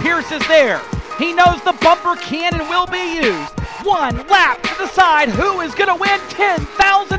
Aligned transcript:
Pierce 0.00 0.32
is 0.32 0.48
there. 0.48 0.80
He 1.18 1.32
knows 1.34 1.62
the 1.62 1.76
bumper 1.82 2.16
can 2.16 2.54
and 2.54 2.68
will 2.68 2.86
be 2.86 3.16
used. 3.16 3.52
One 3.84 4.26
lap 4.28 4.62
to 4.62 4.74
decide 4.78 5.28
who 5.28 5.60
is 5.60 5.74
going 5.74 5.88
to 5.88 5.94
win 5.94 6.18
$10,000 6.30 6.66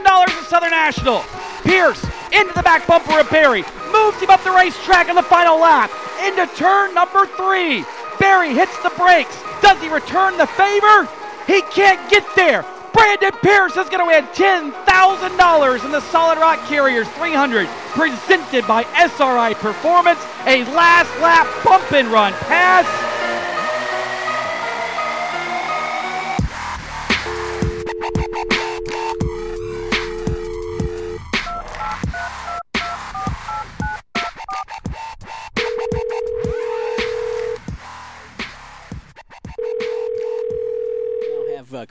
at 0.03 0.45
Southern 0.45 0.71
National. 0.71 1.23
Pierce 1.63 2.03
into 2.31 2.53
the 2.53 2.63
back 2.63 2.87
bumper 2.87 3.19
of 3.19 3.29
Berry. 3.29 3.63
Moves 3.93 4.19
him 4.19 4.29
up 4.29 4.43
the 4.43 4.51
racetrack 4.51 5.07
in 5.07 5.15
the 5.15 5.23
final 5.23 5.59
lap. 5.59 5.91
Into 6.25 6.47
turn 6.55 6.93
number 6.93 7.25
three. 7.25 7.85
Berry 8.19 8.53
hits 8.53 8.75
the 8.81 8.89
brakes. 8.97 9.37
Does 9.61 9.79
he 9.81 9.89
return 9.89 10.37
the 10.37 10.47
favor? 10.47 11.07
He 11.45 11.61
can't 11.61 12.09
get 12.09 12.25
there. 12.35 12.65
Brandon 12.93 13.31
Pierce 13.41 13.75
is 13.77 13.89
going 13.89 13.99
to 13.99 14.05
win 14.05 14.25
$10,000 14.33 15.85
in 15.85 15.91
the 15.91 16.01
Solid 16.01 16.37
Rock 16.37 16.59
Carriers 16.67 17.07
300 17.09 17.67
presented 17.91 18.67
by 18.67 18.83
SRI 18.95 19.53
Performance. 19.55 20.19
A 20.45 20.63
last 20.75 21.09
lap 21.19 21.47
bump 21.63 21.91
and 21.91 22.07
run 22.09 22.33
pass. 22.33 23.12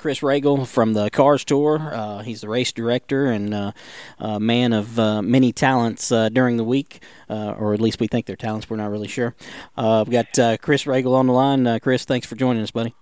Chris 0.02 0.18
Ragle 0.18 0.66
from 0.66 0.94
the 0.94 1.10
Cars 1.10 1.44
Tour. 1.44 1.78
Uh, 1.78 2.22
he's 2.24 2.40
the 2.40 2.48
race 2.48 2.72
director 2.72 3.26
and 3.26 3.54
uh, 3.54 3.70
uh, 4.18 4.40
man 4.40 4.72
of 4.72 4.98
uh, 4.98 5.22
many 5.22 5.52
talents 5.52 6.10
uh, 6.10 6.28
during 6.28 6.56
the 6.56 6.64
week, 6.64 7.00
uh, 7.30 7.54
or 7.56 7.72
at 7.72 7.80
least 7.80 8.00
we 8.00 8.08
think 8.08 8.26
they're 8.26 8.34
talents. 8.34 8.68
We're 8.68 8.78
not 8.78 8.90
really 8.90 9.06
sure. 9.06 9.36
We've 9.76 10.10
got 10.10 10.60
Chris 10.60 10.86
Ragle 10.86 11.14
on 11.14 11.28
the 11.28 11.32
line. 11.32 11.78
Chris, 11.78 12.04
thanks 12.04 12.26
for 12.26 12.34
joining 12.34 12.64
us, 12.64 12.72
buddy. 12.72 12.96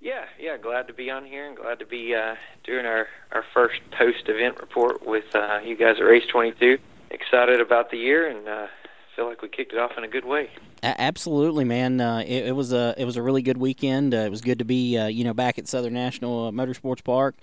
Yeah, 0.00 0.24
yeah, 0.40 0.56
glad 0.56 0.86
to 0.86 0.94
be 0.94 1.10
on 1.10 1.26
here 1.26 1.46
and 1.46 1.54
glad 1.54 1.80
to 1.80 1.86
be 1.86 2.16
doing 2.64 2.86
our, 2.86 3.08
our 3.32 3.44
first 3.52 3.82
post 3.90 4.26
event 4.26 4.58
report 4.58 5.06
with 5.06 5.26
you 5.66 5.76
guys 5.76 5.96
at 5.98 6.04
Race 6.04 6.24
22. 6.32 6.78
Excited 7.10 7.60
about 7.60 7.90
the 7.90 7.98
year 7.98 8.26
and 8.26 8.70
feel 9.14 9.26
like 9.26 9.42
we 9.42 9.50
kicked 9.50 9.74
it 9.74 9.78
off 9.78 9.98
in 9.98 10.04
a 10.04 10.08
good 10.08 10.24
way. 10.24 10.48
Absolutely, 10.98 11.64
man. 11.64 12.00
Uh, 12.00 12.18
it, 12.18 12.46
it 12.46 12.56
was 12.56 12.72
a 12.72 12.94
it 12.96 13.04
was 13.04 13.16
a 13.16 13.22
really 13.22 13.42
good 13.42 13.58
weekend. 13.58 14.14
Uh, 14.14 14.18
it 14.18 14.30
was 14.30 14.40
good 14.40 14.58
to 14.60 14.64
be 14.64 14.96
uh, 14.96 15.06
you 15.06 15.24
know 15.24 15.34
back 15.34 15.58
at 15.58 15.66
Southern 15.66 15.94
National 15.94 16.46
uh, 16.46 16.50
Motorsports 16.50 17.02
Park. 17.02 17.36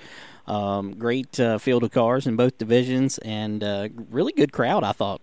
Um, 0.47 0.93
great 0.93 1.39
uh, 1.39 1.57
field 1.57 1.83
of 1.83 1.91
cars 1.91 2.27
in 2.27 2.35
both 2.35 2.57
divisions 2.57 3.17
and 3.19 3.63
uh, 3.63 3.89
really 4.09 4.33
good 4.33 4.51
crowd. 4.51 4.83
I 4.83 4.91
thought. 4.93 5.21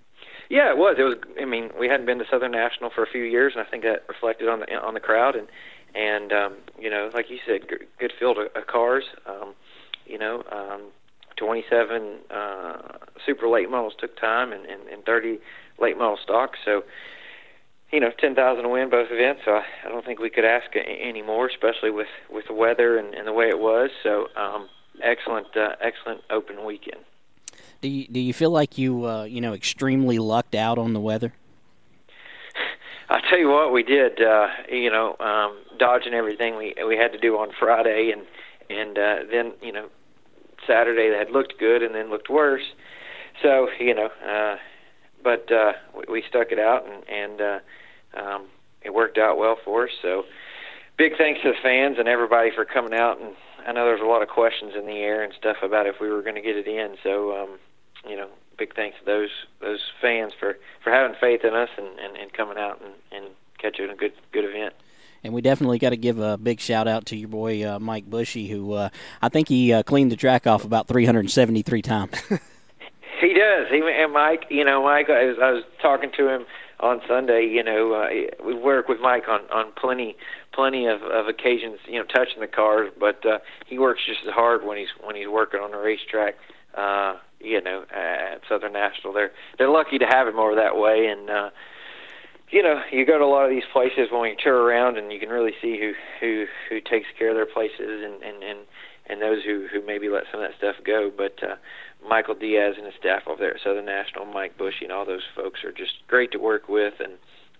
Yeah, 0.48 0.71
it 0.71 0.77
was. 0.77 0.97
It 0.98 1.03
was. 1.03 1.15
I 1.41 1.45
mean, 1.45 1.71
we 1.79 1.89
hadn't 1.89 2.07
been 2.07 2.19
to 2.19 2.27
Southern 2.31 2.53
National 2.53 2.91
for 2.91 3.03
a 3.03 3.07
few 3.07 3.23
years, 3.23 3.53
and 3.57 3.65
I 3.67 3.71
think 3.71 3.85
that 3.85 4.05
reflected 4.09 4.48
on 4.48 4.61
the 4.61 4.75
on 4.75 4.95
the 4.95 5.01
crowd. 5.01 5.37
And 5.37 5.48
and 5.95 6.33
um, 6.33 6.57
you 6.79 6.91
know, 6.91 7.11
like 7.15 7.31
you 7.31 7.39
said, 7.47 7.63
g- 7.69 7.87
good 7.98 8.13
field 8.19 8.39
of, 8.39 8.48
of 8.55 8.67
cars. 8.67 9.05
Um, 9.27 9.55
you 10.07 10.19
know, 10.19 10.43
um, 10.51 10.83
27 11.37 12.19
uh, 12.31 12.98
super 13.25 13.48
late 13.48 13.71
models 13.71 13.95
took 13.98 14.19
time, 14.21 14.53
and, 14.53 14.67
and, 14.67 14.89
and 14.89 15.05
30 15.05 15.39
late 15.81 15.97
model 15.97 16.19
stocks. 16.23 16.59
So, 16.65 16.83
you 17.92 18.00
know, 18.00 18.10
10,000 18.19 18.62
to 18.62 18.69
win 18.69 18.88
both 18.88 19.08
events. 19.10 19.42
So 19.44 19.52
I, 19.52 19.64
I 19.84 19.88
don't 19.88 20.05
think 20.05 20.20
we 20.20 20.30
could 20.30 20.44
ask 20.44 20.70
any 20.74 21.22
more, 21.22 21.46
especially 21.48 21.91
with 21.91 22.08
with 22.30 22.46
the 22.46 22.55
weather 22.55 22.98
and, 22.98 23.14
and 23.14 23.27
the 23.27 23.33
way 23.33 23.48
it 23.48 23.58
was. 23.58 23.90
So, 24.02 24.28
um, 24.36 24.68
excellent, 25.02 25.56
uh, 25.56 25.77
excellent 25.80 26.23
open 26.30 26.64
weekend. 26.64 27.00
Do 27.80 27.89
you, 27.89 28.06
do 28.08 28.20
you 28.20 28.33
feel 28.33 28.50
like 28.50 28.79
you 28.79 29.06
uh, 29.06 29.24
you 29.24 29.40
know 29.40 29.55
extremely 29.55 30.18
lucked 30.18 30.55
out 30.55 30.79
on 30.79 30.92
the 30.92 31.00
weather? 31.00 31.33
I 33.11 33.20
tell 33.29 33.39
you 33.39 33.48
what, 33.48 33.73
we 33.73 33.83
did. 33.83 34.23
Uh, 34.23 34.48
you 34.70 34.90
know, 34.90 35.17
um, 35.18 35.58
dodging 35.79 36.14
everything 36.14 36.56
we 36.56 36.74
we 36.86 36.96
had 36.96 37.12
to 37.12 37.18
do 37.18 37.39
on 37.39 37.50
Friday, 37.58 38.12
and 38.12 38.23
and 38.68 38.98
uh, 38.98 39.17
then 39.30 39.52
you 39.62 39.73
know 39.73 39.89
Saturday 40.67 41.11
that 41.11 41.33
looked 41.33 41.58
good 41.58 41.83
and 41.83 41.95
then 41.95 42.11
looked 42.11 42.30
worse. 42.30 42.73
So 43.42 43.68
you 43.79 43.95
know, 43.95 44.11
uh, 44.29 44.56
but 45.24 45.50
uh, 45.50 45.73
we, 45.96 46.05
we 46.12 46.24
stuck 46.29 46.52
it 46.52 46.58
out, 46.58 46.86
and 46.86 47.08
and 47.08 47.40
uh, 47.40 47.58
um, 48.15 48.47
it 48.83 48.95
worked 48.95 49.19
out 49.19 49.39
well 49.39 49.57
for 49.65 49.85
us. 49.85 49.91
So 50.03 50.25
big 50.97 51.17
thanks 51.17 51.41
to 51.43 51.48
the 51.48 51.59
fans 51.63 51.97
and 51.98 52.09
everybody 52.09 52.51
for 52.55 52.65
coming 52.65 52.95
out. 52.95 53.21
And 53.21 53.35
I 53.67 53.73
know 53.73 53.85
there's 53.85 54.01
a 54.01 54.07
lot 54.07 54.23
of 54.23 54.29
questions 54.29 54.73
in 54.77 54.87
the 54.87 54.98
air 54.98 55.23
and 55.23 55.33
stuff 55.35 55.59
about 55.63 55.87
if 55.87 56.01
we 56.01 56.09
were 56.11 56.23
going 56.23 56.35
to 56.35 56.41
get 56.41 56.57
it 56.57 56.67
in. 56.67 56.97
So 57.03 57.43
um, 57.43 57.59
you 58.09 58.17
know, 58.17 58.29
big 58.59 58.75
thanks 58.75 58.98
to 58.98 59.05
those 59.05 59.31
those 59.61 59.81
fans 60.01 60.33
for 60.39 60.59
for 60.83 60.91
having 60.91 61.17
faith 61.21 61.45
in 61.45 61.55
us 61.55 61.71
and 61.77 61.98
and, 61.98 62.17
and 62.17 62.33
coming 62.33 62.59
out 62.59 62.81
and 62.85 62.95
and 63.13 63.35
catching 63.59 63.91
a 63.91 63.97
good 63.97 64.13
good 64.33 64.45
event. 64.45 64.75
And 65.23 65.35
we 65.35 65.42
definitely 65.42 65.79
got 65.79 65.91
to 65.91 65.98
give 65.98 66.19
a 66.19 66.39
big 66.39 66.61
shout 66.61 66.89
out 66.89 67.07
to 67.07 67.17
your 67.17 67.29
boy 67.29 67.63
uh, 67.69 67.79
Mike 67.79 68.09
Bushy, 68.09 68.48
who 68.48 68.73
uh, 68.73 68.89
I 69.21 69.29
think 69.29 69.48
he 69.48 69.71
uh, 69.71 69.83
cleaned 69.83 70.11
the 70.11 70.17
track 70.17 70.47
off 70.47 70.65
about 70.65 70.89
373 70.89 71.83
times. 71.83 72.15
He 73.21 73.35
does. 73.35 73.69
He 73.71 73.83
and 73.83 74.13
Mike, 74.15 74.47
you 74.48 74.65
know, 74.65 74.83
Mike. 74.83 75.11
I 75.11 75.27
was, 75.27 75.37
I 75.41 75.51
was 75.53 75.65
talking 75.83 76.11
to 76.17 76.29
him 76.29 76.47
on 76.80 77.01
Sunday. 77.07 77.46
You 77.46 77.63
know, 77.63 77.92
uh, 77.92 78.08
we 78.45 78.55
work 78.55 78.89
with 78.89 79.01
Mike 79.01 79.29
on 79.29 79.41
on 79.51 79.73
plenty 79.73 80.17
plenty 80.52 80.86
of, 80.86 81.02
of 81.02 81.29
occasions. 81.29 81.79
You 81.86 82.01
know, 82.01 82.05
touching 82.05 82.41
the 82.41 82.48
cars, 82.48 82.91
but 82.98 83.24
uh, 83.24 83.39
he 83.67 83.79
works 83.79 84.01
just 84.07 84.20
as 84.27 84.33
hard 84.33 84.64
when 84.64 84.79
he's 84.79 84.89
when 85.02 85.17
he's 85.17 85.29
working 85.29 85.61
on 85.61 85.70
the 85.70 85.79
racetrack. 85.79 86.35
Uh, 86.74 87.17
you 87.41 87.61
know, 87.61 87.85
at 87.91 88.42
Southern 88.48 88.73
National, 88.73 89.13
they're 89.13 89.33
they're 89.58 89.70
lucky 89.70 89.98
to 89.98 90.07
have 90.07 90.29
him 90.29 90.39
over 90.39 90.57
that 90.57 90.77
way, 90.77 91.07
and 91.07 91.30
uh, 91.30 91.51
you 92.51 92.63
know, 92.63 92.83
you 92.91 93.07
go 93.07 93.18
to 93.18 93.24
a 93.24 93.27
lot 93.27 93.45
of 93.45 93.51
these 93.51 93.64
places 93.73 94.08
when 94.11 94.30
you 94.30 94.36
tour 94.42 94.57
around, 94.57 94.98
and 94.98 95.12
you 95.12 95.20
can 95.20 95.29
really 95.29 95.55
see 95.62 95.79
who 95.79 95.92
who 96.20 96.47
who 96.68 96.80
takes 96.80 97.07
care 97.18 97.30
of 97.30 97.36
their 97.36 97.47
places, 97.47 98.05
and 98.05 98.23
and 98.23 98.42
and 98.42 98.58
and 99.07 99.23
those 99.23 99.42
who 99.45 99.67
who 99.73 99.85
maybe 99.86 100.08
let 100.08 100.24
some 100.30 100.42
of 100.42 100.51
that 100.51 100.58
stuff 100.58 100.77
go. 100.85 101.11
But 101.17 101.42
uh, 101.42 101.57
Michael 102.06 102.34
Diaz 102.34 102.74
and 102.77 102.86
his 102.86 102.94
staff 102.98 103.22
over 103.27 103.38
there 103.40 103.55
at 103.55 103.62
Southern 103.62 103.84
National, 103.84 104.24
Mike 104.24 104.56
Bushy, 104.56 104.84
and 104.84 104.92
all 104.92 105.05
those 105.05 105.24
folks 105.34 105.64
are 105.64 105.72
just 105.72 105.92
great 106.08 106.33
to 106.33 106.38
work 106.38 106.68
with, 106.68 106.94
and 107.00 107.12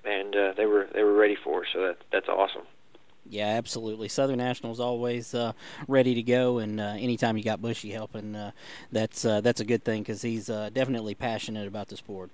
and 0.04 0.34
uh, 0.34 0.52
they 0.56 0.66
were 0.66 0.88
they 0.94 1.02
were 1.02 1.14
ready 1.14 1.36
for 1.36 1.62
us, 1.62 1.68
so 1.72 1.80
that 1.80 1.98
that's 2.10 2.28
awesome. 2.28 2.62
Yeah, 3.28 3.46
absolutely. 3.46 4.08
Southern 4.08 4.38
National's 4.38 4.80
always 4.80 5.34
uh, 5.34 5.52
ready 5.86 6.14
to 6.14 6.22
go, 6.22 6.58
and 6.58 6.80
uh, 6.80 6.94
anytime 6.98 7.36
you 7.36 7.44
got 7.44 7.62
Bushy 7.62 7.90
helping, 7.90 8.34
uh, 8.34 8.50
that's 8.90 9.24
uh, 9.24 9.40
that's 9.40 9.60
a 9.60 9.64
good 9.64 9.84
thing 9.84 10.02
because 10.02 10.22
he's 10.22 10.48
uh, 10.48 10.70
definitely 10.72 11.14
passionate 11.14 11.68
about 11.68 11.88
the 11.88 11.96
sport. 11.96 12.30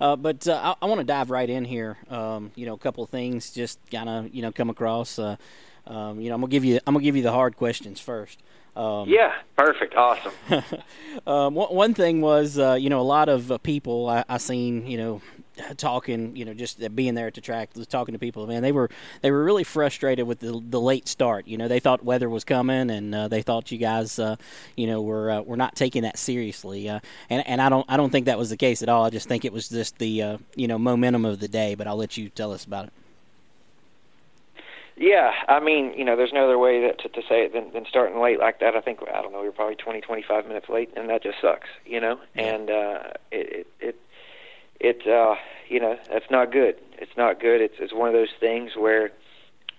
Uh, 0.00 0.16
but 0.16 0.46
I, 0.46 0.74
I 0.80 0.86
want 0.86 1.00
to 1.00 1.04
dive 1.04 1.30
right 1.30 1.48
in 1.48 1.64
here. 1.64 1.96
Um, 2.10 2.52
you 2.54 2.66
know, 2.66 2.74
a 2.74 2.78
couple 2.78 3.02
of 3.02 3.10
things 3.10 3.50
just 3.50 3.78
kind 3.90 4.08
of 4.08 4.34
you 4.34 4.42
know 4.42 4.52
come 4.52 4.70
across. 4.70 5.18
Um, 5.18 6.20
you 6.20 6.28
know, 6.28 6.34
I'm 6.34 6.40
gonna 6.42 6.50
give 6.50 6.64
you 6.64 6.78
I'm 6.86 6.94
gonna 6.94 7.04
give 7.04 7.16
you 7.16 7.22
the 7.22 7.32
hard 7.32 7.56
questions 7.56 7.98
first. 7.98 8.40
Um, 8.78 9.08
Yeah, 9.08 9.34
perfect, 9.56 9.96
awesome. 9.96 10.32
um, 11.26 11.54
one, 11.54 11.94
thing 11.94 12.20
was, 12.20 12.58
uh, 12.58 12.74
you 12.74 12.88
know, 12.88 13.00
a 13.00 13.02
lot 13.02 13.28
of 13.28 13.50
uh, 13.50 13.58
people 13.58 14.08
I, 14.08 14.24
I 14.28 14.38
seen, 14.38 14.86
you 14.86 14.96
know, 14.96 15.20
talking, 15.76 16.36
you 16.36 16.44
know, 16.44 16.54
just 16.54 16.94
being 16.94 17.14
there 17.14 17.26
at 17.26 17.34
the 17.34 17.40
track, 17.40 17.70
talking 17.88 18.12
to 18.12 18.20
people. 18.20 18.46
Man, 18.46 18.62
they 18.62 18.70
were 18.70 18.88
they 19.22 19.32
were 19.32 19.42
really 19.42 19.64
frustrated 19.64 20.28
with 20.28 20.38
the 20.38 20.62
the 20.68 20.80
late 20.80 21.08
start. 21.08 21.48
You 21.48 21.58
know, 21.58 21.66
they 21.66 21.80
thought 21.80 22.04
weather 22.04 22.28
was 22.28 22.44
coming, 22.44 22.88
and 22.88 23.12
uh, 23.12 23.26
they 23.26 23.42
thought 23.42 23.72
you 23.72 23.78
guys, 23.78 24.20
uh, 24.20 24.36
you 24.76 24.86
know, 24.86 25.02
were 25.02 25.30
uh, 25.30 25.40
were 25.42 25.56
not 25.56 25.74
taking 25.74 26.02
that 26.02 26.16
seriously. 26.16 26.88
Uh, 26.88 27.00
and 27.28 27.44
and 27.48 27.60
I 27.60 27.68
don't 27.68 27.84
I 27.88 27.96
don't 27.96 28.10
think 28.10 28.26
that 28.26 28.38
was 28.38 28.50
the 28.50 28.56
case 28.56 28.82
at 28.82 28.88
all. 28.88 29.04
I 29.04 29.10
just 29.10 29.28
think 29.28 29.44
it 29.44 29.52
was 29.52 29.68
just 29.68 29.98
the 29.98 30.22
uh, 30.22 30.38
you 30.54 30.68
know 30.68 30.78
momentum 30.78 31.24
of 31.24 31.40
the 31.40 31.48
day. 31.48 31.74
But 31.74 31.88
I'll 31.88 31.96
let 31.96 32.16
you 32.16 32.28
tell 32.28 32.52
us 32.52 32.64
about 32.64 32.86
it. 32.86 32.92
Yeah, 35.00 35.30
I 35.46 35.60
mean, 35.60 35.94
you 35.96 36.04
know, 36.04 36.16
there's 36.16 36.32
no 36.32 36.44
other 36.44 36.58
way 36.58 36.82
that, 36.82 36.98
to, 37.00 37.08
to 37.08 37.20
say 37.28 37.44
it 37.44 37.52
than, 37.52 37.72
than 37.72 37.86
starting 37.88 38.20
late 38.20 38.40
like 38.40 38.58
that. 38.58 38.74
I 38.74 38.80
think 38.80 38.98
I 39.14 39.22
don't 39.22 39.32
know, 39.32 39.40
we 39.40 39.46
were 39.46 39.52
probably 39.52 39.76
20, 39.76 40.00
25 40.00 40.46
minutes 40.46 40.68
late, 40.68 40.90
and 40.96 41.08
that 41.08 41.22
just 41.22 41.36
sucks, 41.40 41.68
you 41.86 42.00
know. 42.00 42.18
And 42.34 42.68
uh, 42.68 42.98
it, 43.30 43.66
it, 43.80 43.96
it, 44.00 44.00
it, 44.80 45.06
uh, 45.06 45.36
you 45.68 45.78
know, 45.78 45.96
that's 46.10 46.28
not 46.32 46.50
good. 46.50 46.76
It's 46.98 47.16
not 47.16 47.40
good. 47.40 47.60
It's 47.60 47.76
it's 47.78 47.92
one 47.92 48.08
of 48.08 48.14
those 48.14 48.32
things 48.40 48.72
where, 48.76 49.12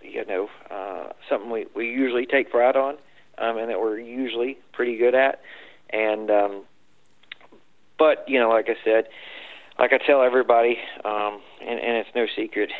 you 0.01 0.25
know, 0.25 0.49
uh, 0.71 1.11
something 1.27 1.49
we 1.49 1.67
we 1.75 1.89
usually 1.89 2.25
take 2.25 2.49
pride 2.49 2.77
on, 2.77 2.95
um, 3.37 3.57
and 3.57 3.69
that 3.69 3.81
we're 3.81 3.99
usually 3.99 4.57
pretty 4.71 4.97
good 4.97 5.15
at, 5.15 5.41
and 5.89 6.31
um, 6.31 6.63
but 7.97 8.23
you 8.27 8.39
know, 8.39 8.49
like 8.49 8.69
I 8.69 8.77
said, 8.85 9.09
like 9.77 9.91
I 9.91 9.97
tell 9.97 10.21
everybody, 10.21 10.77
um, 11.03 11.41
and, 11.61 11.79
and 11.79 11.97
it's 11.97 12.09
no 12.15 12.25
secret 12.37 12.71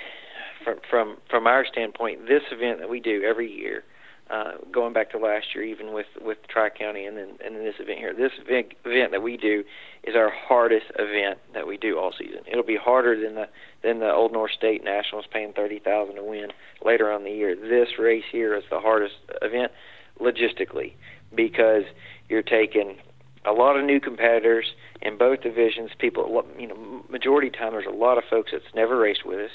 from 0.90 1.18
from 1.30 1.48
our 1.48 1.66
standpoint, 1.66 2.28
this 2.28 2.44
event 2.52 2.80
that 2.80 2.90
we 2.90 3.00
do 3.00 3.24
every 3.24 3.52
year, 3.52 3.84
uh, 4.30 4.54
going 4.72 4.94
back 4.94 5.10
to 5.12 5.18
last 5.18 5.48
year, 5.56 5.64
even 5.64 5.94
with 5.94 6.08
with 6.22 6.38
Tri 6.48 6.70
County, 6.70 7.06
and 7.06 7.18
then 7.18 7.30
and 7.44 7.56
then 7.56 7.64
this 7.64 7.76
event 7.80 8.00
here. 8.00 8.14
This 8.14 8.32
event, 8.40 8.74
event 8.86 9.12
that 9.12 9.22
we 9.22 9.38
do 9.38 9.64
is 10.04 10.16
our 10.16 10.32
hardest 10.32 10.86
event 10.98 11.40
that 11.54 11.68
we 11.68 11.78
do 11.78 11.98
all 11.98 12.14
season. 12.18 12.42
It'll 12.50 12.64
be 12.64 12.78
harder 12.78 13.20
than 13.20 13.36
the 13.36 13.48
than 13.84 14.00
the 14.00 14.12
Old 14.12 14.32
North 14.32 14.52
State 14.52 14.84
Nationals, 14.84 15.26
paying 15.32 15.54
thirty 15.54 15.80
thousand 15.80 16.16
to 16.16 16.24
win 16.24 16.50
later 16.86 17.12
on 17.12 17.24
the 17.24 17.32
year. 17.32 17.56
This 17.56 17.98
race 17.98 18.26
here 18.32 18.56
is 18.56 18.64
the 18.70 18.80
hardest 18.80 19.16
event 19.42 19.72
logistically 20.20 20.94
because 21.34 21.84
you're 22.28 22.44
taking 22.44 22.98
a 23.46 23.52
lot 23.52 23.78
of 23.78 23.86
new 23.86 24.00
competitors 24.00 24.66
in 25.02 25.18
both 25.18 25.42
divisions. 25.42 25.92
People, 25.98 26.44
you 26.58 26.68
know, 26.68 27.04
majority 27.10 27.50
time 27.50 27.72
there's 27.72 27.86
a 27.88 27.96
lot 27.96 28.18
of 28.18 28.24
folks 28.30 28.52
that's 28.52 28.76
never 28.76 28.98
raced 28.98 29.26
with 29.26 29.40
us. 29.40 29.52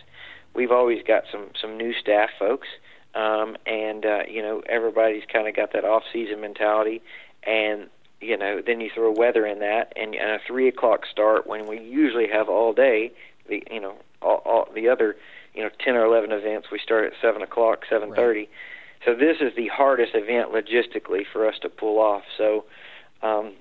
We've 0.54 0.70
always 0.70 1.02
got 1.06 1.24
some 1.30 1.48
some 1.60 1.76
new 1.76 1.92
staff 1.94 2.30
folks, 2.38 2.68
um, 3.14 3.56
and 3.66 4.04
uh, 4.04 4.22
you 4.28 4.42
know 4.42 4.62
everybody's 4.68 5.24
kind 5.30 5.48
of 5.48 5.56
got 5.56 5.72
that 5.72 5.84
off 5.84 6.04
season 6.12 6.40
mentality, 6.40 7.02
and 7.42 7.88
you 8.20 8.36
know 8.36 8.60
then 8.64 8.80
you 8.80 8.90
throw 8.94 9.10
weather 9.10 9.46
in 9.46 9.58
that, 9.60 9.92
and, 9.96 10.14
and 10.14 10.30
a 10.30 10.38
three 10.46 10.68
o'clock 10.68 11.06
start 11.10 11.46
when 11.46 11.66
we 11.66 11.80
usually 11.80 12.28
have 12.28 12.48
all 12.48 12.72
day. 12.72 13.12
The 13.48 13.62
you 13.70 13.80
know 13.80 13.96
all, 14.22 14.42
all 14.44 14.68
the 14.74 14.88
other 14.88 15.16
you 15.54 15.62
know 15.62 15.70
ten 15.84 15.96
or 15.96 16.04
eleven 16.04 16.32
events 16.32 16.68
we 16.70 16.78
start 16.78 17.04
at 17.04 17.12
seven 17.20 17.42
o'clock, 17.42 17.84
seven 17.88 18.14
thirty. 18.14 18.40
Right. 18.40 18.48
So 19.04 19.14
this 19.14 19.36
is 19.40 19.54
the 19.54 19.68
hardest 19.68 20.14
event 20.14 20.50
logistically 20.52 21.24
for 21.30 21.46
us 21.46 21.56
to 21.60 21.68
pull 21.68 21.98
off. 21.98 22.22
So 22.38 22.64
um, 23.22 23.52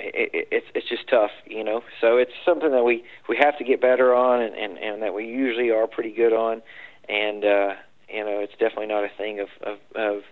it, 0.00 0.30
it, 0.34 0.48
it's 0.50 0.66
it's 0.74 0.88
just 0.88 1.08
tough, 1.08 1.30
you 1.46 1.64
know. 1.64 1.82
So 2.00 2.16
it's 2.16 2.32
something 2.44 2.70
that 2.70 2.84
we 2.84 3.04
we 3.28 3.36
have 3.36 3.56
to 3.58 3.64
get 3.64 3.80
better 3.80 4.14
on, 4.14 4.42
and 4.42 4.54
and, 4.54 4.78
and 4.78 5.02
that 5.02 5.14
we 5.14 5.26
usually 5.26 5.70
are 5.70 5.86
pretty 5.86 6.12
good 6.12 6.32
on, 6.32 6.62
and 7.08 7.44
uh, 7.44 7.74
you 8.08 8.24
know 8.24 8.40
it's 8.40 8.52
definitely 8.52 8.86
not 8.86 9.04
a 9.04 9.10
thing 9.16 9.40
of 9.40 9.48
of 9.62 9.78
of, 9.94 10.22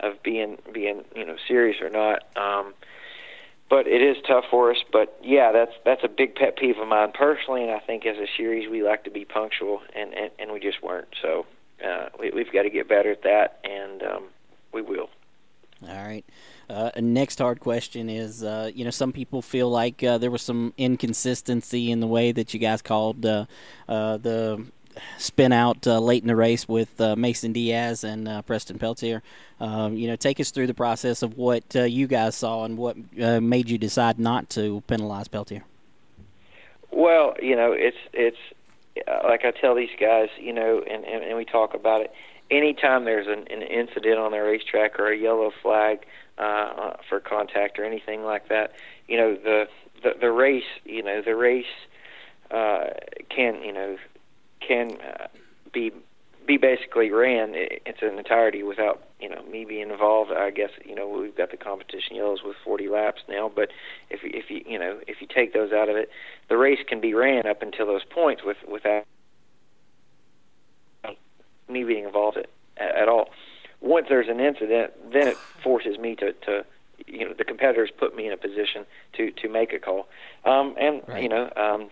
of 0.00 0.22
being 0.22 0.58
being 0.72 1.04
you 1.14 1.24
know 1.24 1.36
serious 1.48 1.80
or 1.80 1.90
not. 1.90 2.24
Um, 2.36 2.74
but 3.70 3.86
it 3.86 4.02
is 4.02 4.18
tough 4.28 4.44
for 4.50 4.70
us. 4.70 4.78
But 4.92 5.18
yeah, 5.22 5.50
that's 5.52 5.72
that's 5.84 6.04
a 6.04 6.08
big 6.08 6.34
pet 6.34 6.56
peeve 6.58 6.76
of 6.78 6.86
mine 6.88 7.12
personally, 7.12 7.62
and 7.62 7.70
I 7.70 7.78
think 7.78 8.04
as 8.04 8.18
a 8.18 8.26
series 8.36 8.68
we 8.68 8.82
like 8.82 9.04
to 9.04 9.10
be 9.10 9.24
punctual, 9.24 9.80
and 9.94 10.12
and, 10.12 10.30
and 10.38 10.52
we 10.52 10.60
just 10.60 10.82
weren't. 10.82 11.08
So 11.22 11.46
uh, 11.82 12.08
we, 12.18 12.30
we've 12.30 12.52
got 12.52 12.62
to 12.62 12.70
get 12.70 12.88
better 12.88 13.10
at 13.10 13.22
that, 13.22 13.60
and 13.64 14.02
um, 14.02 14.24
we 14.72 14.82
will. 14.82 15.08
All 15.88 16.04
right. 16.04 16.24
Uh, 16.70 16.90
next 17.00 17.38
hard 17.38 17.60
question 17.60 18.08
is, 18.08 18.42
uh, 18.42 18.70
you 18.74 18.84
know, 18.84 18.90
some 18.90 19.12
people 19.12 19.42
feel 19.42 19.68
like 19.70 20.02
uh, 20.02 20.18
there 20.18 20.30
was 20.30 20.42
some 20.42 20.72
inconsistency 20.78 21.90
in 21.90 22.00
the 22.00 22.06
way 22.06 22.32
that 22.32 22.54
you 22.54 22.60
guys 22.60 22.80
called 22.80 23.26
uh, 23.26 23.44
uh, 23.88 24.16
the 24.16 24.64
spin 25.18 25.52
out 25.52 25.86
uh, 25.86 25.98
late 25.98 26.22
in 26.22 26.28
the 26.28 26.36
race 26.36 26.68
with 26.68 26.98
Mason 27.16 27.52
Diaz 27.52 28.04
and 28.04 28.46
Preston 28.46 28.78
Peltier. 28.78 29.22
Um, 29.60 29.96
you 29.96 30.08
know, 30.08 30.16
take 30.16 30.40
us 30.40 30.50
through 30.50 30.66
the 30.66 30.74
process 30.74 31.22
of 31.22 31.36
what 31.36 31.74
you 31.74 32.06
guys 32.06 32.36
saw 32.36 32.64
and 32.64 32.76
what 32.76 32.96
made 33.16 33.68
you 33.68 33.78
decide 33.78 34.18
not 34.18 34.50
to 34.50 34.82
penalize 34.86 35.28
Peltier. 35.28 35.64
Well, 36.90 37.34
you 37.40 37.56
know, 37.56 37.72
it's 37.72 37.96
it's 38.12 38.36
like 39.24 39.44
I 39.44 39.50
tell 39.50 39.74
these 39.74 39.90
guys, 39.98 40.28
you 40.38 40.52
know, 40.52 40.82
and, 40.88 41.04
and, 41.04 41.24
and 41.24 41.36
we 41.36 41.44
talk 41.44 41.74
about 41.74 42.02
it. 42.02 42.12
Anytime 42.52 43.04
there's 43.04 43.26
an, 43.26 43.46
an 43.50 43.62
incident 43.62 44.18
on 44.18 44.30
the 44.32 44.38
racetrack 44.38 45.00
or 45.00 45.10
a 45.10 45.16
yellow 45.16 45.50
flag, 45.62 46.04
uh, 46.38 46.94
for 47.08 47.20
contact 47.20 47.78
or 47.78 47.84
anything 47.84 48.24
like 48.24 48.48
that. 48.48 48.72
You 49.08 49.16
know, 49.16 49.34
the 49.36 49.64
the, 50.02 50.10
the 50.20 50.32
race, 50.32 50.64
you 50.84 51.02
know, 51.02 51.22
the 51.24 51.36
race 51.36 51.64
uh, 52.50 52.84
can 53.28 53.62
you 53.62 53.72
know 53.72 53.96
can 54.66 54.96
uh, 55.00 55.26
be 55.72 55.92
be 56.46 56.56
basically 56.56 57.10
ran 57.10 57.52
its 57.54 57.98
an 58.02 58.18
entirety 58.18 58.62
without 58.62 59.04
you 59.20 59.28
know 59.28 59.42
me 59.44 59.64
being 59.64 59.90
involved. 59.90 60.32
I 60.32 60.50
guess 60.50 60.70
you 60.84 60.94
know 60.94 61.08
we've 61.08 61.36
got 61.36 61.50
the 61.50 61.56
competition 61.56 62.16
yellows 62.16 62.40
with 62.44 62.56
40 62.64 62.88
laps 62.88 63.22
now, 63.28 63.50
but 63.54 63.68
if 64.10 64.20
if 64.24 64.50
you 64.50 64.62
you 64.66 64.78
know 64.78 64.98
if 65.06 65.20
you 65.20 65.28
take 65.32 65.52
those 65.52 65.72
out 65.72 65.88
of 65.88 65.96
it, 65.96 66.10
the 66.48 66.56
race 66.56 66.80
can 66.88 67.00
be 67.00 67.14
ran 67.14 67.46
up 67.46 67.62
until 67.62 67.86
those 67.86 68.04
points 68.04 68.42
with 68.44 68.56
without 68.68 69.04
me 71.68 71.84
being 71.84 72.04
involved 72.04 72.36
at, 72.36 72.48
at 72.78 73.08
all 73.08 73.28
once 73.82 74.06
there's 74.08 74.28
an 74.28 74.40
incident, 74.40 74.92
then 75.12 75.28
it 75.28 75.36
forces 75.62 75.98
me 75.98 76.14
to, 76.16 76.32
to 76.32 76.64
you 77.06 77.26
know, 77.26 77.34
the 77.36 77.44
competitors 77.44 77.90
put 77.98 78.16
me 78.16 78.26
in 78.26 78.32
a 78.32 78.36
position 78.36 78.86
to 79.14 79.32
to 79.32 79.48
make 79.48 79.72
a 79.72 79.78
call. 79.78 80.06
Um, 80.44 80.74
and 80.80 81.02
right. 81.06 81.22
you 81.22 81.28
know, 81.28 81.50
um, 81.56 81.90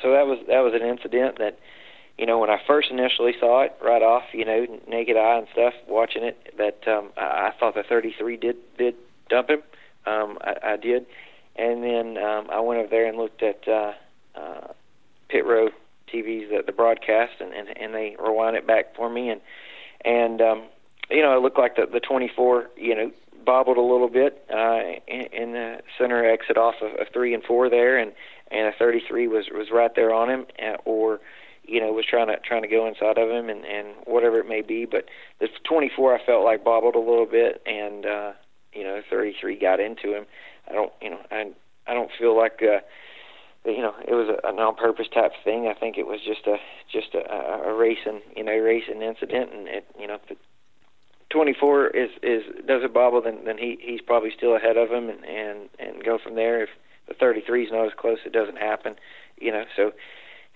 so 0.00 0.12
that 0.12 0.26
was 0.26 0.38
that 0.48 0.60
was 0.60 0.72
an 0.74 0.86
incident 0.86 1.38
that, 1.38 1.58
you 2.18 2.26
know, 2.26 2.38
when 2.38 2.50
I 2.50 2.60
first 2.66 2.90
initially 2.90 3.34
saw 3.38 3.62
it 3.62 3.76
right 3.82 4.02
off, 4.02 4.24
you 4.32 4.44
know, 4.44 4.66
naked 4.88 5.16
eye 5.16 5.38
and 5.38 5.46
stuff, 5.52 5.74
watching 5.86 6.24
it, 6.24 6.54
that 6.56 6.88
um, 6.88 7.10
I, 7.16 7.48
I 7.48 7.52
thought 7.60 7.74
the 7.74 7.82
33 7.82 8.36
did 8.38 8.56
did 8.78 8.94
dump 9.28 9.50
him. 9.50 9.62
Um, 10.06 10.38
I, 10.40 10.72
I 10.72 10.76
did, 10.76 11.06
and 11.54 11.84
then 11.84 12.16
um, 12.16 12.48
I 12.50 12.60
went 12.60 12.80
over 12.80 12.88
there 12.88 13.06
and 13.06 13.18
looked 13.18 13.42
at 13.42 13.68
uh, 13.68 13.92
uh, 14.34 14.68
pit 15.28 15.44
row 15.44 15.68
TV's 16.12 16.50
the, 16.50 16.62
the 16.64 16.72
broadcast, 16.72 17.32
and, 17.40 17.52
and 17.52 17.68
and 17.76 17.94
they 17.94 18.16
rewind 18.18 18.56
it 18.56 18.66
back 18.66 18.94
for 18.96 19.08
me, 19.08 19.30
and 19.30 19.40
and 20.04 20.40
um, 20.40 20.64
you 21.10 21.22
know, 21.22 21.36
it 21.36 21.42
looked 21.42 21.58
like 21.58 21.76
the 21.76 21.86
the 21.86 22.00
24, 22.00 22.70
you 22.76 22.94
know, 22.94 23.10
bobbled 23.44 23.76
a 23.76 23.82
little 23.82 24.08
bit 24.08 24.44
uh, 24.52 24.80
in, 25.06 25.26
in 25.32 25.52
the 25.52 25.78
center 25.98 26.24
exit 26.28 26.56
off 26.56 26.76
of, 26.80 26.92
of 27.00 27.06
three 27.12 27.34
and 27.34 27.42
four 27.44 27.68
there, 27.68 27.98
and 27.98 28.12
and 28.50 28.68
a 28.68 28.72
33 28.78 29.28
was 29.28 29.46
was 29.52 29.68
right 29.72 29.94
there 29.94 30.12
on 30.12 30.30
him, 30.30 30.46
uh, 30.62 30.76
or 30.84 31.20
you 31.64 31.80
know 31.80 31.92
was 31.92 32.06
trying 32.08 32.28
to 32.28 32.36
trying 32.38 32.62
to 32.62 32.68
go 32.68 32.86
inside 32.86 33.18
of 33.18 33.28
him, 33.30 33.48
and 33.48 33.64
and 33.64 33.88
whatever 34.04 34.38
it 34.38 34.48
may 34.48 34.62
be. 34.62 34.84
But 34.84 35.06
the 35.40 35.48
24 35.64 36.14
I 36.14 36.24
felt 36.24 36.44
like 36.44 36.64
bobbled 36.64 36.94
a 36.94 37.00
little 37.00 37.26
bit, 37.26 37.62
and 37.66 38.06
uh, 38.06 38.32
you 38.72 38.84
know, 38.84 39.00
33 39.10 39.58
got 39.58 39.80
into 39.80 40.14
him. 40.16 40.26
I 40.68 40.72
don't, 40.72 40.92
you 41.00 41.10
know, 41.10 41.20
I 41.30 41.50
I 41.86 41.94
don't 41.94 42.10
feel 42.18 42.36
like. 42.36 42.62
Uh, 42.62 42.80
you 43.64 43.82
know, 43.82 43.94
it 44.06 44.14
was 44.14 44.28
a, 44.28 44.48
an 44.48 44.58
on-purpose 44.58 45.06
type 45.14 45.32
thing. 45.44 45.68
I 45.68 45.78
think 45.78 45.96
it 45.96 46.06
was 46.06 46.20
just 46.24 46.46
a 46.46 46.56
just 46.90 47.14
a, 47.14 47.68
a 47.68 47.74
racing, 47.74 48.20
you 48.36 48.44
know, 48.44 48.56
racing 48.56 49.02
incident, 49.02 49.52
and 49.52 49.68
it, 49.68 49.86
you 49.98 50.06
know, 50.06 50.18
24 51.30 51.88
is 51.88 52.10
is 52.22 52.42
does 52.66 52.82
a 52.84 52.88
bobble, 52.88 53.22
then 53.22 53.44
then 53.44 53.58
he 53.58 53.78
he's 53.80 54.00
probably 54.00 54.30
still 54.36 54.56
ahead 54.56 54.76
of 54.76 54.90
him, 54.90 55.08
and 55.08 55.24
and 55.24 55.68
and 55.78 56.04
go 56.04 56.18
from 56.18 56.34
there. 56.34 56.62
If 56.62 56.70
the 57.08 57.14
33 57.14 57.64
is 57.64 57.72
not 57.72 57.86
as 57.86 57.92
close, 57.96 58.18
it 58.24 58.32
doesn't 58.32 58.58
happen, 58.58 58.96
you 59.38 59.52
know. 59.52 59.64
So 59.76 59.92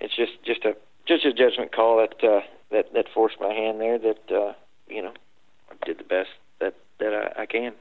it's 0.00 0.14
just 0.14 0.32
just 0.44 0.64
a 0.64 0.76
just 1.06 1.24
a 1.24 1.32
judgment 1.32 1.72
call 1.72 1.98
that 1.98 2.28
uh, 2.28 2.40
that 2.70 2.92
that 2.92 3.06
forced 3.14 3.40
my 3.40 3.52
hand 3.52 3.80
there. 3.80 3.98
That 3.98 4.30
uh, 4.30 4.52
you 4.88 5.02
know, 5.02 5.12
did 5.84 5.98
the 5.98 6.04
best 6.04 6.30
that 6.60 6.74
that 6.98 7.32
I, 7.36 7.42
I 7.42 7.46
can. 7.46 7.72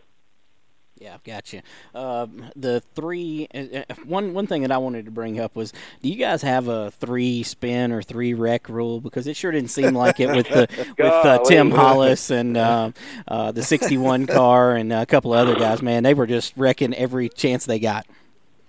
Yeah, 0.98 1.16
I've 1.16 1.24
gotcha. 1.26 1.62
Uh, 1.94 2.28
the 2.56 2.82
three 2.96 3.50
uh, 3.54 3.84
uh, 3.90 3.96
one 4.06 4.34
one 4.34 4.48
thing 4.48 4.62
that 4.62 4.72
I 4.72 4.78
wanted 4.78 5.06
to 5.06 5.12
bring 5.12 5.42
up 5.42 5.54
was, 5.54 5.74
do 6.02 6.08
you 6.08 6.16
guys 6.16 6.42
have 6.42 6.70
a 6.70 6.92
three 6.92 7.44
spin 7.44 7.92
or 7.92 8.02
three 8.02 8.34
wreck 8.34 8.70
rule? 8.70 9.02
Because 9.02 9.28
it 9.28 9.36
sure 9.36 9.52
didn't 9.52 9.72
seem 9.72 9.94
like 9.94 10.22
it 10.22 10.34
with 10.34 10.48
the 10.48 10.70
with 10.98 11.00
uh, 11.00 11.44
Tim 11.44 11.70
Hollis 11.70 12.30
and 12.30 12.56
uh, 12.56 12.92
uh, 13.28 13.52
the 13.52 13.62
'61 13.62 14.26
car 14.28 14.76
and 14.76 14.94
a 14.94 15.06
couple 15.06 15.34
of 15.34 15.48
other 15.48 15.60
guys. 15.60 15.82
Man, 15.82 16.04
they 16.04 16.14
were 16.14 16.28
just 16.28 16.54
wrecking 16.56 16.94
every 16.94 17.28
chance 17.28 17.66
they 17.66 17.80
got. 17.80 18.06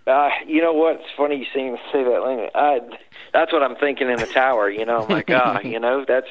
Uh, 0.07 0.31
you 0.47 0.61
know 0.61 0.73
what's 0.73 1.03
funny 1.17 1.37
you 1.37 1.47
seem 1.53 1.77
to 1.77 1.83
say 1.93 2.05
that. 2.05 2.51
I, 2.55 2.81
that's 3.33 3.53
what 3.53 3.63
I'm 3.63 3.77
thinking 3.77 4.09
in 4.09 4.19
the 4.19 4.27
tower. 4.27 4.71
You 4.71 4.85
know, 4.85 5.03
I'm 5.03 5.09
like, 5.09 5.31
ah, 5.31 5.61
you 5.65 5.79
know, 5.79 6.05
that's 6.07 6.29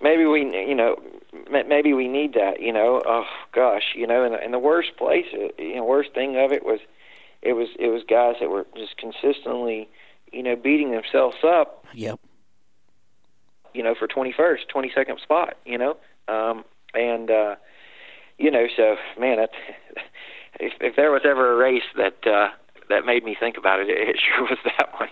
maybe 0.00 0.24
we, 0.24 0.42
you 0.66 0.74
know, 0.74 0.96
maybe 1.50 1.92
we 1.92 2.08
need 2.08 2.34
that. 2.34 2.60
You 2.60 2.72
know, 2.72 3.02
oh 3.06 3.24
gosh, 3.52 3.94
you 3.94 4.06
know, 4.06 4.24
and, 4.24 4.34
and 4.34 4.52
the 4.52 4.58
worst 4.58 4.96
place, 4.96 5.26
uh, 5.32 5.48
you 5.58 5.76
know, 5.76 5.84
worst 5.84 6.12
thing 6.14 6.36
of 6.36 6.52
it 6.52 6.64
was, 6.64 6.80
it 7.42 7.52
was 7.54 7.68
it 7.78 7.88
was 7.88 8.02
guys 8.08 8.36
that 8.40 8.50
were 8.50 8.66
just 8.76 8.96
consistently, 8.96 9.88
you 10.32 10.42
know, 10.42 10.56
beating 10.56 10.90
themselves 10.92 11.36
up. 11.44 11.84
Yep. 11.94 12.20
You 13.74 13.82
know, 13.82 13.94
for 13.94 14.08
21st, 14.08 14.60
22nd 14.74 15.20
spot. 15.20 15.56
You 15.64 15.78
know, 15.78 15.96
um, 16.26 16.64
and 16.94 17.30
uh, 17.30 17.56
you 18.38 18.50
know, 18.50 18.66
so 18.76 18.96
man, 19.18 19.36
that 19.36 19.50
if 20.60 20.72
if 20.80 20.96
there 20.96 21.10
was 21.10 21.22
ever 21.24 21.52
a 21.52 21.56
race 21.56 21.82
that 21.96 22.26
uh, 22.26 22.48
that 22.88 23.04
made 23.04 23.24
me 23.24 23.36
think 23.38 23.56
about 23.56 23.80
it, 23.80 23.88
it 23.88 24.16
sure 24.36 24.42
was 24.44 24.58
that 24.64 24.92
one. 24.98 25.08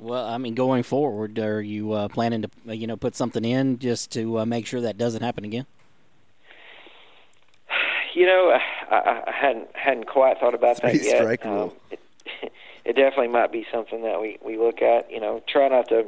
Well, 0.00 0.26
I 0.26 0.38
mean, 0.38 0.54
going 0.54 0.82
forward, 0.82 1.38
are 1.38 1.60
you 1.60 1.92
uh, 1.92 2.08
planning 2.08 2.42
to, 2.42 2.50
uh, 2.68 2.72
you 2.72 2.86
know, 2.86 2.96
put 2.96 3.14
something 3.14 3.44
in 3.44 3.78
just 3.78 4.10
to 4.12 4.38
uh, 4.38 4.46
make 4.46 4.66
sure 4.66 4.80
that 4.80 4.96
doesn't 4.96 5.22
happen 5.22 5.44
again? 5.44 5.66
You 8.14 8.26
know, 8.26 8.58
I, 8.90 9.22
I 9.26 9.32
hadn't 9.32 9.68
hadn't 9.76 10.06
quite 10.06 10.40
thought 10.40 10.54
about 10.54 10.80
Three 10.80 10.98
that 10.98 11.04
yet. 11.04 11.18
Strike 11.18 11.46
um, 11.46 11.52
rule. 11.52 11.76
It, 11.90 12.00
it 12.84 12.96
definitely 12.96 13.28
might 13.28 13.52
be 13.52 13.66
something 13.72 14.02
that 14.02 14.20
we 14.20 14.38
we 14.44 14.56
look 14.56 14.82
at. 14.82 15.10
You 15.10 15.20
know, 15.20 15.42
try 15.46 15.68
not 15.68 15.88
to. 15.90 16.06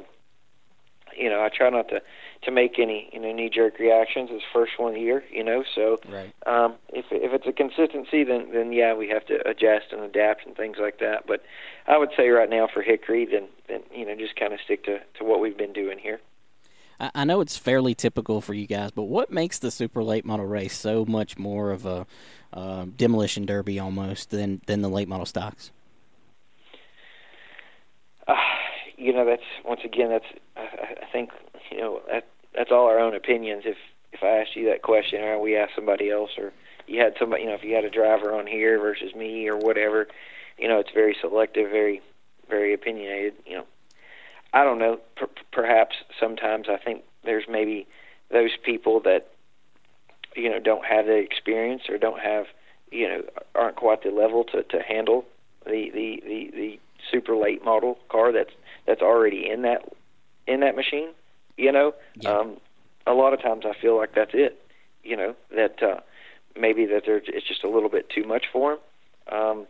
You 1.16 1.30
know, 1.30 1.42
I 1.42 1.48
try 1.48 1.70
not 1.70 1.88
to 1.88 2.02
to 2.44 2.50
make 2.50 2.78
any 2.78 3.08
you 3.12 3.20
know 3.20 3.32
knee 3.32 3.50
jerk 3.50 3.78
reactions. 3.78 4.30
It's 4.32 4.44
first 4.52 4.72
one 4.78 4.94
here, 4.94 5.24
you 5.30 5.44
know. 5.44 5.64
So 5.74 5.98
right. 6.08 6.32
um, 6.46 6.74
if 6.90 7.06
if 7.10 7.32
it's 7.32 7.46
a 7.46 7.52
consistency, 7.52 8.24
then 8.24 8.48
then 8.52 8.72
yeah, 8.72 8.94
we 8.94 9.08
have 9.08 9.26
to 9.26 9.46
adjust 9.48 9.92
and 9.92 10.02
adapt 10.02 10.46
and 10.46 10.56
things 10.56 10.76
like 10.80 10.98
that. 10.98 11.26
But 11.26 11.42
I 11.86 11.98
would 11.98 12.10
say 12.16 12.28
right 12.28 12.50
now 12.50 12.68
for 12.72 12.82
Hickory, 12.82 13.26
then 13.26 13.48
then 13.68 13.82
you 13.94 14.06
know 14.06 14.14
just 14.16 14.36
kind 14.36 14.52
of 14.52 14.60
stick 14.64 14.84
to 14.84 14.98
to 15.18 15.24
what 15.24 15.40
we've 15.40 15.58
been 15.58 15.72
doing 15.72 15.98
here. 15.98 16.20
I, 16.98 17.10
I 17.14 17.24
know 17.24 17.40
it's 17.40 17.56
fairly 17.56 17.94
typical 17.94 18.40
for 18.40 18.54
you 18.54 18.66
guys, 18.66 18.90
but 18.90 19.04
what 19.04 19.30
makes 19.30 19.58
the 19.58 19.70
super 19.70 20.02
late 20.02 20.24
model 20.24 20.46
race 20.46 20.76
so 20.76 21.04
much 21.04 21.38
more 21.38 21.70
of 21.70 21.86
a 21.86 22.06
uh, 22.52 22.86
demolition 22.96 23.46
derby 23.46 23.78
almost 23.78 24.30
than 24.30 24.60
than 24.66 24.82
the 24.82 24.88
late 24.88 25.08
model 25.08 25.26
stocks? 25.26 25.70
Uh, 28.26 28.34
you 29.02 29.12
know, 29.12 29.24
that's 29.24 29.42
once 29.64 29.80
again, 29.84 30.10
that's 30.10 30.24
I, 30.56 31.02
I 31.02 31.12
think 31.12 31.30
you 31.70 31.78
know 31.78 32.00
that 32.10 32.26
that's 32.54 32.70
all 32.70 32.86
our 32.86 32.98
own 32.98 33.14
opinions. 33.14 33.64
If 33.66 33.76
if 34.12 34.22
I 34.22 34.38
asked 34.38 34.54
you 34.54 34.66
that 34.66 34.82
question, 34.82 35.22
or 35.22 35.40
we 35.40 35.56
asked 35.56 35.74
somebody 35.74 36.10
else, 36.10 36.30
or 36.38 36.52
you 36.86 37.00
had 37.00 37.14
somebody, 37.18 37.42
you 37.42 37.48
know, 37.48 37.54
if 37.54 37.64
you 37.64 37.74
had 37.74 37.84
a 37.84 37.90
driver 37.90 38.34
on 38.34 38.46
here 38.46 38.78
versus 38.78 39.14
me 39.14 39.48
or 39.48 39.56
whatever, 39.56 40.06
you 40.58 40.68
know, 40.68 40.78
it's 40.78 40.92
very 40.92 41.16
selective, 41.20 41.70
very 41.70 42.00
very 42.48 42.72
opinionated. 42.74 43.34
You 43.44 43.58
know, 43.58 43.66
I 44.52 44.62
don't 44.64 44.78
know. 44.78 45.00
Per- 45.16 45.28
perhaps 45.50 45.96
sometimes 46.20 46.68
I 46.68 46.76
think 46.76 47.02
there's 47.24 47.44
maybe 47.48 47.86
those 48.30 48.50
people 48.62 49.00
that 49.00 49.32
you 50.36 50.48
know 50.48 50.60
don't 50.60 50.86
have 50.86 51.06
the 51.06 51.16
experience 51.16 51.82
or 51.88 51.98
don't 51.98 52.20
have 52.20 52.46
you 52.92 53.08
know 53.08 53.22
aren't 53.54 53.76
quite 53.76 54.02
the 54.04 54.10
level 54.10 54.44
to 54.44 54.62
to 54.62 54.80
handle 54.80 55.24
the 55.64 55.90
the 55.90 56.22
the, 56.24 56.50
the 56.54 56.80
super 57.10 57.36
late 57.36 57.64
model 57.64 57.98
car 58.08 58.32
that's 58.32 58.52
that's 58.86 59.02
already 59.02 59.48
in 59.48 59.62
that 59.62 59.88
in 60.46 60.60
that 60.60 60.76
machine. 60.76 61.10
You 61.56 61.72
know, 61.72 61.94
Yeah. 62.20 62.30
um, 62.38 62.56
a 63.06 63.12
lot 63.12 63.32
of 63.34 63.42
times 63.42 63.64
I 63.66 63.74
feel 63.80 63.96
like 63.96 64.14
that's 64.14 64.32
it. 64.34 64.58
You 65.04 65.16
know 65.16 65.34
that 65.54 65.82
uh, 65.82 66.00
maybe 66.58 66.86
that 66.86 67.02
there 67.06 67.20
it's 67.24 67.46
just 67.46 67.64
a 67.64 67.68
little 67.68 67.88
bit 67.88 68.08
too 68.10 68.24
much 68.24 68.46
for 68.52 68.78
them. 69.28 69.38
Um, 69.38 69.66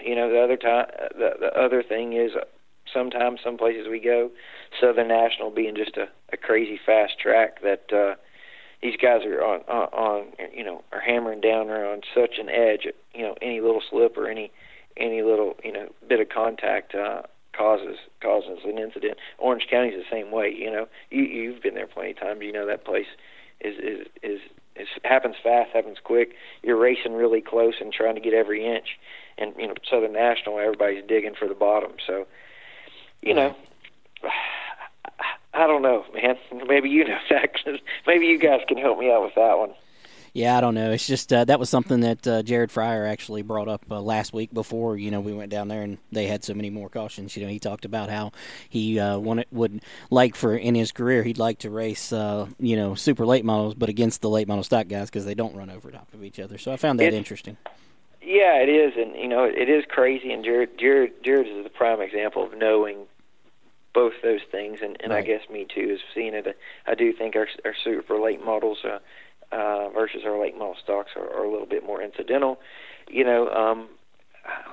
you 0.00 0.14
know, 0.16 0.30
the 0.30 0.40
other 0.40 0.56
time, 0.56 0.86
the, 1.16 1.30
the 1.38 1.56
other 1.58 1.82
thing 1.82 2.12
is 2.14 2.32
uh, 2.34 2.44
sometimes 2.92 3.40
some 3.44 3.56
places 3.56 3.86
we 3.88 4.00
go, 4.00 4.30
Southern 4.80 5.08
National 5.08 5.50
being 5.50 5.76
just 5.76 5.96
a, 5.96 6.08
a 6.32 6.36
crazy 6.36 6.78
fast 6.84 7.18
track 7.20 7.62
that 7.62 7.92
uh, 7.92 8.14
these 8.82 8.96
guys 9.00 9.24
are 9.24 9.42
on, 9.44 9.60
on 9.68 9.88
on 9.92 10.26
you 10.54 10.64
know 10.64 10.82
are 10.92 11.00
hammering 11.00 11.40
down 11.40 11.68
there 11.68 11.90
on 11.90 12.00
such 12.14 12.38
an 12.38 12.48
edge. 12.48 12.86
You 13.14 13.22
know, 13.22 13.34
any 13.40 13.60
little 13.60 13.82
slip 13.90 14.16
or 14.16 14.28
any 14.28 14.50
any 14.96 15.22
little 15.22 15.56
you 15.64 15.72
know 15.72 15.88
bit 16.08 16.20
of 16.20 16.28
contact 16.28 16.94
uh, 16.94 17.22
causes 17.62 17.96
causes 18.20 18.58
an 18.64 18.78
incident. 18.78 19.18
Orange 19.38 19.66
County's 19.70 19.94
the 19.94 20.10
same 20.10 20.30
way. 20.30 20.52
You 20.54 20.70
know, 20.70 20.88
you 21.10 21.22
you've 21.22 21.62
been 21.62 21.74
there 21.74 21.86
plenty 21.86 22.10
of 22.10 22.18
times. 22.18 22.40
You 22.42 22.52
know 22.52 22.66
that 22.66 22.84
place 22.84 23.06
is 23.60 23.76
is 23.78 24.06
is 24.22 24.40
it 24.74 24.88
happens 25.04 25.36
fast, 25.42 25.70
happens 25.72 25.98
quick. 26.02 26.34
You're 26.62 26.78
racing 26.78 27.12
really 27.12 27.40
close 27.40 27.74
and 27.80 27.92
trying 27.92 28.14
to 28.14 28.20
get 28.20 28.34
every 28.34 28.66
inch. 28.66 28.98
And 29.38 29.54
you 29.58 29.68
know, 29.68 29.74
Southern 29.88 30.12
National, 30.12 30.58
everybody's 30.58 31.04
digging 31.06 31.34
for 31.38 31.46
the 31.46 31.54
bottom. 31.54 31.92
So, 32.06 32.26
you 33.20 33.34
know, 33.34 33.54
I 35.54 35.66
don't 35.66 35.82
know, 35.82 36.04
man. 36.14 36.36
Maybe 36.66 36.88
you 36.88 37.04
know 37.04 37.18
that. 37.30 37.50
Maybe 38.06 38.26
you 38.26 38.38
guys 38.38 38.60
can 38.66 38.78
help 38.78 38.98
me 38.98 39.10
out 39.10 39.22
with 39.22 39.34
that 39.36 39.58
one. 39.58 39.74
Yeah, 40.34 40.56
I 40.56 40.62
don't 40.62 40.74
know. 40.74 40.92
It's 40.92 41.06
just 41.06 41.30
uh, 41.30 41.44
that 41.44 41.60
was 41.60 41.68
something 41.68 42.00
that 42.00 42.26
uh, 42.26 42.42
Jared 42.42 42.70
Fryar 42.70 43.06
actually 43.06 43.42
brought 43.42 43.68
up 43.68 43.84
uh, 43.90 44.00
last 44.00 44.32
week 44.32 44.52
before 44.52 44.96
you 44.96 45.10
know 45.10 45.20
we 45.20 45.34
went 45.34 45.50
down 45.50 45.68
there 45.68 45.82
and 45.82 45.98
they 46.10 46.26
had 46.26 46.42
so 46.42 46.54
many 46.54 46.70
more 46.70 46.88
cautions. 46.88 47.36
You 47.36 47.44
know, 47.44 47.50
he 47.50 47.58
talked 47.58 47.84
about 47.84 48.08
how 48.08 48.32
he 48.70 48.98
uh, 48.98 49.18
wanted 49.18 49.46
would 49.52 49.82
like 50.10 50.34
for 50.34 50.56
in 50.56 50.74
his 50.74 50.90
career 50.90 51.22
he'd 51.22 51.36
like 51.38 51.58
to 51.60 51.70
race 51.70 52.14
uh, 52.14 52.46
you 52.58 52.76
know 52.76 52.94
super 52.94 53.26
late 53.26 53.44
models, 53.44 53.74
but 53.74 53.90
against 53.90 54.22
the 54.22 54.30
late 54.30 54.48
model 54.48 54.64
stock 54.64 54.88
guys 54.88 55.10
because 55.10 55.26
they 55.26 55.34
don't 55.34 55.54
run 55.54 55.68
over 55.68 55.90
top 55.90 56.08
of 56.14 56.24
each 56.24 56.40
other. 56.40 56.56
So 56.56 56.72
I 56.72 56.76
found 56.76 56.98
that 57.00 57.08
It's- 57.08 57.18
interesting. 57.18 57.56
Yeah, 58.24 58.58
it 58.62 58.68
is, 58.68 58.94
and 58.96 59.16
you 59.16 59.26
know, 59.28 59.44
it 59.44 59.68
is 59.68 59.84
crazy. 59.86 60.32
And 60.32 60.44
Jared, 60.44 60.78
Jared, 60.78 61.24
Jared 61.24 61.48
is 61.48 61.64
the 61.64 61.68
prime 61.70 62.00
example 62.00 62.44
of 62.44 62.56
knowing 62.56 62.98
both 63.92 64.12
those 64.22 64.40
things, 64.50 64.78
and, 64.80 64.96
and 65.02 65.12
I 65.12 65.22
guess 65.22 65.42
me 65.50 65.66
too 65.68 65.90
is 65.90 66.00
seeing 66.14 66.32
it. 66.32 66.56
I 66.86 66.94
do 66.94 67.12
think 67.12 67.34
our 67.36 67.48
our 67.64 67.74
super 67.84 68.18
late 68.18 68.42
models 68.42 68.78
uh, 68.84 69.00
uh, 69.52 69.88
versus 69.90 70.22
our 70.24 70.40
late 70.40 70.56
model 70.56 70.76
stocks 70.82 71.10
are, 71.16 71.28
are 71.28 71.44
a 71.44 71.50
little 71.50 71.66
bit 71.66 71.84
more 71.84 72.02
incidental. 72.02 72.58
You 73.08 73.24
know, 73.24 73.48
um, 73.50 73.88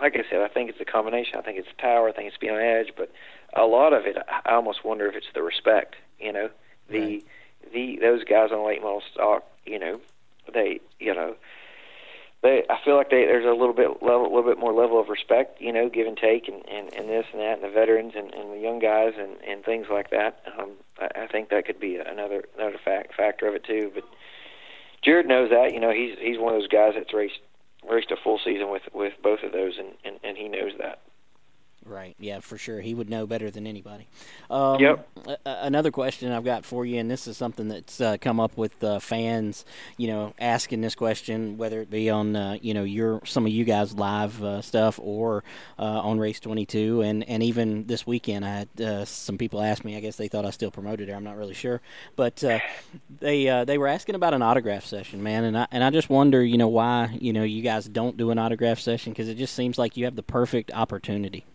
like 0.02 0.16
I 0.16 0.24
said, 0.30 0.42
I 0.42 0.48
think 0.48 0.70
it's 0.70 0.80
a 0.82 0.86
combination. 0.86 1.38
I 1.38 1.42
think 1.42 1.60
it's 1.60 1.68
power. 1.78 2.10
I 2.10 2.12
think 2.12 2.28
it's 2.28 2.38
being 2.38 2.54
on 2.54 2.62
edge, 2.62 2.94
but 2.98 3.12
a 3.54 3.66
lot 3.66 3.94
of 3.94 4.06
it, 4.06 4.18
I 4.46 4.54
almost 4.54 4.84
wonder 4.86 5.08
if 5.08 5.16
it's 5.16 5.28
the 5.34 5.44
respect. 5.44 5.96
You 6.20 6.34
know, 6.34 6.50
the 6.90 7.00
Right. 7.00 7.26
the 7.74 8.00
those 8.02 8.24
guys 8.24 8.52
on 8.52 8.66
late 8.66 8.82
model 8.82 9.04
stock. 9.12 9.44
You 9.66 9.80
know, 9.80 10.02
they 10.54 10.80
you 11.00 11.14
know 11.14 11.36
they 12.42 12.64
I 12.70 12.78
feel 12.84 12.96
like 12.96 13.10
they 13.10 13.26
there's 13.26 13.46
a 13.46 13.58
little 13.60 13.74
bit 13.74 14.02
level 14.02 14.24
a 14.24 14.32
little 14.34 14.50
bit 14.50 14.58
more 14.60 14.74
level 14.74 15.00
of 15.00 15.10
respect, 15.10 15.62
you 15.62 15.74
know, 15.74 15.90
give 15.90 16.08
and 16.08 16.18
take 16.18 16.48
and, 16.48 16.68
and, 16.70 16.94
and 16.94 17.10
this 17.10 17.26
and 17.32 17.42
that 17.42 17.56
and 17.60 17.64
the 17.64 17.70
veterans 17.70 18.14
and, 18.16 18.34
and 18.34 18.54
the 18.54 18.60
young 18.60 18.80
guys 18.80 19.14
and, 19.18 19.36
and 19.48 19.64
things 19.64 19.88
like 19.92 20.10
that. 20.12 20.42
Um 20.58 20.72
I, 21.00 21.24
I 21.24 21.28
think 21.28 21.50
that 21.50 21.66
could 21.66 21.80
be 21.80 21.98
another 21.98 22.46
another 22.58 22.80
fact 22.84 23.14
factor 23.16 23.48
of 23.48 23.56
it 23.56 23.64
too. 23.66 23.92
But 23.94 24.06
Jared 25.04 25.28
knows 25.28 25.50
that, 25.50 25.74
you 25.74 25.80
know, 25.80 25.92
he's 25.92 26.18
he's 26.20 26.38
one 26.38 26.54
of 26.54 26.60
those 26.60 26.68
guys 26.68 26.94
that's 26.96 27.14
raced 27.14 27.40
raced 27.90 28.12
a 28.12 28.18
full 28.24 28.40
season 28.44 28.70
with 28.70 28.84
with 28.94 29.14
both 29.24 29.40
of 29.44 29.52
those 29.52 29.78
and, 29.78 29.90
and, 30.04 30.20
and 30.24 30.38
he 30.38 30.48
knows 30.48 30.74
that. 30.80 31.00
Right. 31.90 32.16
Yeah, 32.20 32.40
for 32.40 32.56
sure. 32.58 32.82
He 32.82 32.94
would 32.94 33.10
know 33.10 33.26
better 33.26 33.50
than 33.50 33.66
anybody. 33.66 34.08
Um, 34.52 34.80
Yep. 34.80 35.08
a- 35.28 35.38
another 35.64 35.90
question 35.90 36.32
I've 36.32 36.44
got 36.46 36.64
for 36.64 36.86
you, 36.86 37.00
and 37.00 37.10
this 37.10 37.28
is 37.28 37.36
something 37.36 37.68
that's 37.68 38.00
uh, 38.00 38.18
come 38.22 38.40
up 38.40 38.56
with 38.58 38.84
uh, 38.84 39.00
fans, 39.00 39.66
you 39.98 40.08
know, 40.08 40.34
asking 40.40 40.82
this 40.82 40.94
question, 40.94 41.58
whether 41.58 41.82
it 41.82 41.90
be 41.90 42.08
on, 42.12 42.36
uh, 42.36 42.58
you 42.62 42.76
know, 42.76 42.84
your 42.84 43.22
some 43.26 43.48
of 43.48 43.52
you 43.52 43.66
guys 43.66 43.96
live 43.96 44.44
uh, 44.44 44.62
stuff 44.62 45.00
or 45.02 45.44
uh, 45.80 45.82
on 45.82 46.20
Race 46.20 46.40
22, 46.40 47.02
and 47.02 47.28
and 47.28 47.42
even 47.42 47.88
this 47.88 48.06
weekend, 48.06 48.46
I 48.46 48.50
had 48.60 48.82
uh, 48.82 49.06
some 49.06 49.40
people 49.40 49.60
ask 49.60 49.84
me. 49.84 49.98
I 49.98 50.00
guess 50.00 50.16
they 50.16 50.28
thought 50.28 50.46
I 50.46 50.52
still 50.52 50.72
promoted 50.72 51.10
there. 51.10 51.16
I'm 51.16 51.24
not 51.24 51.38
really 51.38 51.56
sure, 51.56 51.82
but 52.16 52.44
uh, 52.44 52.60
they 53.20 53.50
uh, 53.50 53.66
they 53.66 53.80
were 53.80 53.88
asking 53.88 54.14
about 54.14 54.36
an 54.36 54.44
autograph 54.44 54.86
session, 54.86 55.24
man, 55.24 55.44
and 55.44 55.58
I 55.58 55.68
and 55.72 55.84
I 55.84 55.90
just 55.90 56.10
wonder, 56.12 56.44
you 56.44 56.60
know, 56.60 56.68
why 56.68 57.18
you 57.20 57.34
know 57.34 57.44
you 57.44 57.64
guys 57.64 57.88
don't 57.88 58.16
do 58.16 58.30
an 58.30 58.38
autograph 58.38 58.80
session 58.80 59.12
because 59.12 59.28
it 59.28 59.36
just 59.40 59.56
seems 59.56 59.80
like 59.80 59.98
you 59.98 60.06
have 60.06 60.16
the 60.16 60.22
perfect 60.24 60.72
opportunity. 60.72 61.46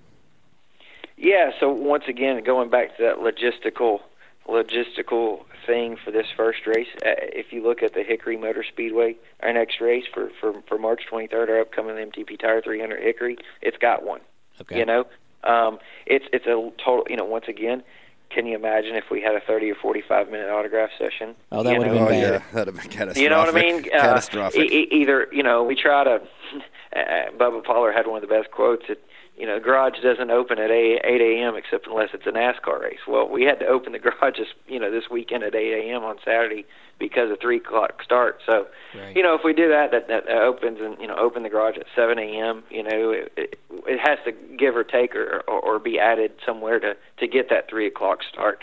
Yeah, 1.24 1.52
so 1.58 1.72
once 1.72 2.04
again, 2.06 2.44
going 2.44 2.68
back 2.68 2.98
to 2.98 3.02
that 3.02 3.16
logistical 3.16 4.00
logistical 4.46 5.38
thing 5.66 5.96
for 6.04 6.10
this 6.10 6.26
first 6.36 6.66
race, 6.66 6.86
uh, 6.96 7.16
if 7.32 7.50
you 7.50 7.62
look 7.62 7.82
at 7.82 7.94
the 7.94 8.02
Hickory 8.02 8.36
Motor 8.36 8.62
Speedway, 8.62 9.16
our 9.40 9.50
next 9.50 9.80
race 9.80 10.04
for 10.12 10.28
for, 10.38 10.52
for 10.68 10.76
March 10.76 11.00
23rd, 11.10 11.48
our 11.48 11.60
upcoming 11.62 11.96
MTP 11.96 12.38
Tire 12.38 12.60
300 12.60 13.02
Hickory, 13.02 13.38
it's 13.62 13.78
got 13.78 14.04
one. 14.04 14.20
Okay. 14.60 14.78
You 14.78 14.84
know, 14.84 15.06
um, 15.44 15.78
it's 16.04 16.26
it's 16.30 16.44
a 16.44 16.70
total. 16.84 17.04
You 17.08 17.16
know, 17.16 17.24
once 17.24 17.46
again, 17.48 17.82
can 18.28 18.44
you 18.44 18.54
imagine 18.54 18.94
if 18.94 19.04
we 19.10 19.22
had 19.22 19.34
a 19.34 19.40
30 19.40 19.70
or 19.70 19.76
45 19.76 20.30
minute 20.30 20.50
autograph 20.50 20.90
session? 20.98 21.34
Oh, 21.50 21.62
that 21.62 21.78
would've 21.78 21.94
know, 21.94 22.06
been 22.06 22.18
Oh 22.18 22.20
yeah, 22.20 22.42
that'd 22.52 22.74
have 22.74 22.82
been 22.82 22.90
catastrophic. 22.90 23.22
you 23.22 23.30
know 23.30 23.38
what 23.38 23.48
I 23.48 23.58
mean? 23.58 23.78
Uh, 23.86 23.98
catastrophic. 23.98 24.60
e- 24.60 24.88
e- 24.92 25.00
either 25.00 25.28
you 25.32 25.42
know, 25.42 25.64
we 25.64 25.74
try 25.74 26.04
to. 26.04 26.20
Uh, 26.94 27.28
Bubba 27.36 27.64
Pollard 27.64 27.90
had 27.90 28.06
one 28.06 28.22
of 28.22 28.28
the 28.28 28.32
best 28.32 28.52
quotes. 28.52 28.84
That 28.86 29.00
you 29.36 29.46
know, 29.46 29.58
garage 29.58 29.94
doesn't 30.00 30.30
open 30.30 30.58
at 30.58 30.70
8, 30.70 31.00
8 31.04 31.20
a.m. 31.20 31.56
except 31.56 31.88
unless 31.88 32.10
it's 32.14 32.26
a 32.26 32.30
NASCAR 32.30 32.80
race. 32.80 33.00
Well, 33.08 33.28
we 33.28 33.42
had 33.42 33.58
to 33.60 33.66
open 33.66 33.92
the 33.92 33.98
garages, 34.00 34.46
you 34.68 34.78
know, 34.78 34.90
this 34.90 35.04
weekend 35.10 35.42
at 35.42 35.54
8 35.54 35.88
a.m. 35.90 36.04
on 36.04 36.16
Saturday 36.24 36.64
because 36.98 37.30
of 37.32 37.40
three 37.40 37.56
o'clock 37.56 38.02
start. 38.04 38.40
So, 38.46 38.66
Right. 38.96 39.16
you 39.16 39.22
know, 39.24 39.34
if 39.34 39.40
we 39.44 39.52
do 39.52 39.68
that, 39.68 39.90
that 39.90 40.06
that 40.06 40.28
opens 40.28 40.78
and 40.80 40.96
you 41.00 41.08
know, 41.08 41.16
open 41.16 41.42
the 41.42 41.48
garage 41.48 41.76
at 41.76 41.86
7 41.96 42.16
a.m. 42.18 42.62
You 42.70 42.84
know, 42.84 43.10
it, 43.10 43.32
it, 43.36 43.58
it 43.88 43.98
has 43.98 44.18
to 44.24 44.32
give 44.56 44.76
or 44.76 44.84
take 44.84 45.16
or, 45.16 45.42
or 45.48 45.60
or 45.60 45.78
be 45.80 45.98
added 45.98 46.32
somewhere 46.46 46.78
to 46.78 46.94
to 47.18 47.26
get 47.26 47.50
that 47.50 47.68
three 47.68 47.88
o'clock 47.88 48.20
start. 48.30 48.62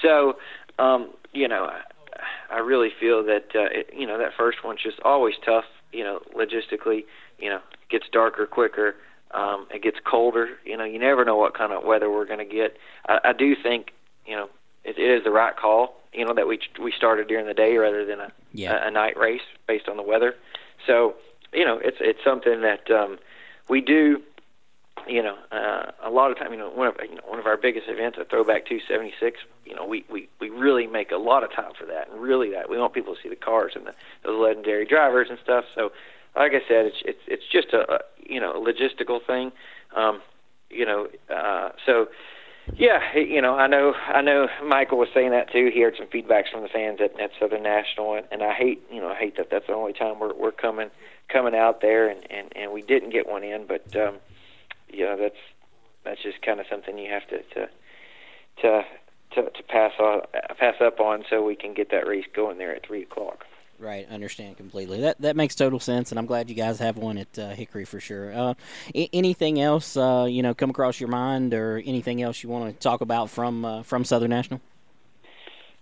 So, 0.00 0.36
um, 0.78 1.10
you 1.32 1.48
know, 1.48 1.64
I, 1.64 1.80
I 2.54 2.58
really 2.58 2.90
feel 2.98 3.24
that 3.24 3.46
uh, 3.56 3.66
it, 3.72 3.90
you 3.96 4.06
know 4.06 4.18
that 4.18 4.30
first 4.38 4.58
one's 4.64 4.80
just 4.82 5.00
always 5.04 5.34
tough. 5.44 5.64
You 5.92 6.04
know, 6.04 6.20
logistically, 6.36 7.04
you 7.38 7.50
know, 7.50 7.60
gets 7.90 8.06
darker 8.12 8.46
quicker. 8.46 8.94
Um, 9.34 9.66
it 9.70 9.82
gets 9.82 9.98
colder. 10.04 10.50
You 10.64 10.76
know, 10.76 10.84
you 10.84 10.98
never 10.98 11.24
know 11.24 11.36
what 11.36 11.54
kind 11.54 11.72
of 11.72 11.84
weather 11.84 12.10
we're 12.10 12.26
going 12.26 12.38
to 12.38 12.54
get. 12.54 12.76
I, 13.08 13.18
I 13.24 13.32
do 13.32 13.54
think, 13.60 13.92
you 14.26 14.36
know, 14.36 14.48
it, 14.84 14.98
it 14.98 15.10
is 15.10 15.24
the 15.24 15.30
right 15.30 15.56
call. 15.56 15.94
You 16.12 16.26
know 16.26 16.34
that 16.34 16.46
we 16.46 16.60
we 16.80 16.92
started 16.92 17.28
during 17.28 17.46
the 17.46 17.54
day 17.54 17.76
rather 17.78 18.04
than 18.04 18.20
a 18.20 18.30
Yeah. 18.52 18.84
a, 18.84 18.88
a 18.88 18.90
night 18.90 19.16
race 19.16 19.40
based 19.66 19.88
on 19.88 19.96
the 19.96 20.02
weather. 20.02 20.34
So, 20.86 21.14
you 21.52 21.64
know, 21.64 21.78
it's 21.78 21.96
it's 22.00 22.22
something 22.22 22.60
that 22.60 22.90
um, 22.90 23.18
we 23.68 23.80
do 23.80 24.22
you 25.08 25.22
know, 25.22 25.36
uh, 25.50 25.90
a 26.02 26.10
lot 26.10 26.30
of 26.30 26.38
time, 26.38 26.52
you 26.52 26.58
know, 26.58 26.70
one 26.70 26.86
of 26.86 26.94
you 27.02 27.16
know 27.16 27.22
one 27.26 27.38
of 27.38 27.46
our 27.46 27.56
biggest 27.56 27.88
events, 27.88 28.18
a 28.20 28.24
Throwback 28.24 28.66
276. 28.66 29.40
You 29.64 29.74
know, 29.74 29.84
we 29.84 30.04
we 30.10 30.28
we 30.40 30.50
really 30.50 30.86
make 30.86 31.10
a 31.10 31.16
lot 31.16 31.42
of 31.42 31.52
time 31.52 31.72
for 31.78 31.86
that, 31.86 32.08
and 32.10 32.20
really 32.20 32.50
that 32.50 32.70
we 32.70 32.78
want 32.78 32.92
people 32.92 33.14
to 33.14 33.20
see 33.20 33.28
the 33.28 33.36
cars 33.36 33.72
and 33.74 33.86
the 33.86 33.94
those 34.24 34.40
legendary 34.40 34.84
drivers 34.84 35.28
and 35.30 35.38
stuff. 35.42 35.64
So, 35.74 35.92
like 36.36 36.52
I 36.52 36.60
said, 36.68 36.86
it's 36.86 37.02
it's 37.04 37.20
it's 37.26 37.44
just 37.50 37.72
a, 37.72 37.94
a 37.94 37.98
you 38.24 38.40
know 38.40 38.52
a 38.52 38.60
logistical 38.60 39.24
thing. 39.26 39.52
Um, 39.94 40.20
you 40.70 40.86
know, 40.86 41.08
uh, 41.34 41.70
so 41.84 42.06
yeah, 42.76 43.00
you 43.16 43.42
know, 43.42 43.54
I 43.56 43.66
know 43.66 43.94
I 43.94 44.22
know 44.22 44.48
Michael 44.64 44.98
was 44.98 45.08
saying 45.12 45.30
that 45.30 45.52
too. 45.52 45.70
He 45.72 45.82
heard 45.82 45.94
some 45.98 46.06
feedbacks 46.06 46.50
from 46.50 46.62
the 46.62 46.68
fans 46.68 47.00
at, 47.00 47.18
at 47.20 47.30
Southern 47.40 47.62
National, 47.62 48.14
and, 48.14 48.26
and 48.30 48.42
I 48.42 48.54
hate 48.54 48.82
you 48.90 49.00
know 49.00 49.08
I 49.08 49.16
hate 49.16 49.36
that 49.36 49.48
that's 49.50 49.66
the 49.66 49.74
only 49.74 49.92
time 49.92 50.18
we're 50.20 50.34
we're 50.34 50.52
coming 50.52 50.90
coming 51.28 51.54
out 51.54 51.80
there, 51.80 52.08
and 52.08 52.20
and 52.30 52.52
and 52.56 52.72
we 52.72 52.82
didn't 52.82 53.10
get 53.10 53.28
one 53.28 53.44
in, 53.44 53.66
but. 53.66 53.94
um 53.96 54.16
you 54.92 55.04
know 55.04 55.16
that's 55.16 55.34
that's 56.04 56.22
just 56.22 56.42
kind 56.42 56.60
of 56.60 56.66
something 56.70 56.98
you 56.98 57.10
have 57.10 57.26
to 57.28 57.38
to 57.54 57.68
to 58.60 58.82
to, 59.34 59.42
to 59.50 59.62
pass 59.66 59.92
on, 59.98 60.20
pass 60.58 60.74
up 60.84 61.00
on, 61.00 61.24
so 61.30 61.42
we 61.42 61.56
can 61.56 61.72
get 61.72 61.90
that 61.90 62.06
race 62.06 62.26
going 62.36 62.58
there 62.58 62.74
at 62.76 62.86
three 62.86 63.02
o'clock. 63.02 63.46
Right, 63.82 64.08
understand 64.08 64.56
completely. 64.56 65.00
That 65.00 65.20
that 65.22 65.34
makes 65.34 65.56
total 65.56 65.80
sense, 65.80 66.12
and 66.12 66.18
I'm 66.20 66.26
glad 66.26 66.48
you 66.48 66.54
guys 66.54 66.78
have 66.78 66.96
one 66.96 67.18
at 67.18 67.36
uh, 67.36 67.48
Hickory 67.48 67.84
for 67.84 67.98
sure. 67.98 68.32
Uh, 68.32 68.54
I- 68.94 69.08
anything 69.12 69.60
else, 69.60 69.96
uh, 69.96 70.26
you 70.30 70.40
know, 70.40 70.54
come 70.54 70.70
across 70.70 71.00
your 71.00 71.08
mind, 71.08 71.52
or 71.52 71.82
anything 71.84 72.22
else 72.22 72.44
you 72.44 72.48
want 72.48 72.72
to 72.72 72.80
talk 72.80 73.00
about 73.00 73.28
from 73.28 73.64
uh, 73.64 73.82
from 73.82 74.04
Southern 74.04 74.30
National? 74.30 74.60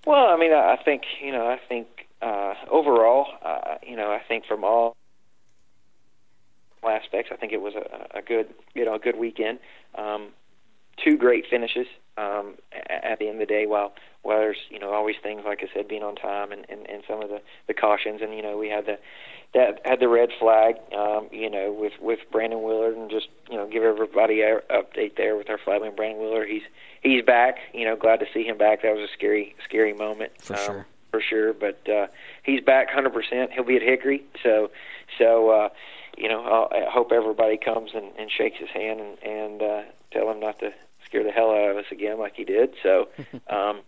Well, 0.06 0.28
I 0.28 0.38
mean, 0.38 0.50
I 0.50 0.78
think 0.82 1.02
you 1.22 1.30
know, 1.30 1.46
I 1.46 1.60
think 1.68 1.88
uh, 2.22 2.54
overall, 2.70 3.26
uh, 3.44 3.76
you 3.86 3.96
know, 3.96 4.10
I 4.10 4.22
think 4.26 4.46
from 4.46 4.64
all 4.64 4.96
aspects, 6.82 7.30
I 7.30 7.36
think 7.36 7.52
it 7.52 7.60
was 7.60 7.74
a, 7.74 8.18
a 8.18 8.22
good, 8.22 8.48
you 8.72 8.86
know, 8.86 8.94
a 8.94 8.98
good 8.98 9.18
weekend. 9.18 9.58
Um, 9.94 10.28
two 11.04 11.16
great 11.16 11.46
finishes 11.48 11.86
um, 12.16 12.54
at 12.72 13.18
the 13.18 13.28
end 13.28 13.40
of 13.40 13.48
the 13.48 13.52
day. 13.52 13.66
While 13.66 13.92
while 14.22 14.38
there's 14.38 14.58
you 14.68 14.78
know 14.78 14.92
always 14.92 15.16
things 15.22 15.42
like 15.44 15.62
I 15.62 15.74
said, 15.74 15.88
being 15.88 16.02
on 16.02 16.16
time 16.16 16.52
and, 16.52 16.66
and, 16.68 16.88
and 16.88 17.02
some 17.08 17.22
of 17.22 17.28
the 17.28 17.40
the 17.66 17.74
cautions, 17.74 18.20
and 18.22 18.34
you 18.34 18.42
know 18.42 18.56
we 18.56 18.68
had 18.68 18.86
the 18.86 18.98
that 19.54 19.80
had 19.84 19.98
the 19.98 20.08
red 20.08 20.30
flag, 20.38 20.76
um, 20.96 21.28
you 21.32 21.50
know, 21.50 21.72
with 21.72 21.94
with 22.00 22.20
Brandon 22.30 22.62
Willard, 22.62 22.96
and 22.96 23.10
just 23.10 23.28
you 23.50 23.56
know 23.56 23.66
give 23.66 23.82
everybody 23.82 24.42
an 24.42 24.60
update 24.70 25.16
there 25.16 25.36
with 25.36 25.50
our 25.50 25.58
flagman 25.58 25.94
Brandon 25.96 26.20
Willard. 26.20 26.48
He's 26.48 26.62
he's 27.02 27.24
back. 27.24 27.58
You 27.72 27.84
know, 27.84 27.96
glad 27.96 28.20
to 28.20 28.26
see 28.32 28.44
him 28.44 28.58
back. 28.58 28.82
That 28.82 28.94
was 28.94 29.08
a 29.08 29.12
scary 29.12 29.54
scary 29.64 29.92
moment 29.92 30.32
for 30.40 30.56
um, 30.56 30.64
sure. 30.64 30.86
For 31.10 31.20
sure, 31.20 31.52
but 31.52 31.88
uh, 31.88 32.06
he's 32.44 32.60
back 32.60 32.88
100%. 32.88 33.50
He'll 33.50 33.64
be 33.64 33.74
at 33.74 33.82
Hickory, 33.82 34.22
so 34.44 34.70
so 35.18 35.50
uh, 35.50 35.68
you 36.16 36.28
know 36.28 36.44
I'll, 36.44 36.68
I 36.70 36.88
hope 36.88 37.10
everybody 37.10 37.56
comes 37.56 37.90
and, 37.94 38.12
and 38.16 38.30
shakes 38.30 38.58
his 38.60 38.68
hand 38.68 39.00
and, 39.00 39.18
and 39.24 39.60
uh, 39.62 39.82
tell 40.12 40.30
him 40.30 40.38
not 40.38 40.60
to 40.60 40.72
scare 41.10 41.24
the 41.24 41.30
hell 41.30 41.50
out 41.50 41.70
of 41.70 41.76
us 41.76 41.84
again 41.90 42.18
like 42.18 42.34
he 42.36 42.44
did. 42.44 42.70
So, 42.82 43.08
um, 43.50 43.82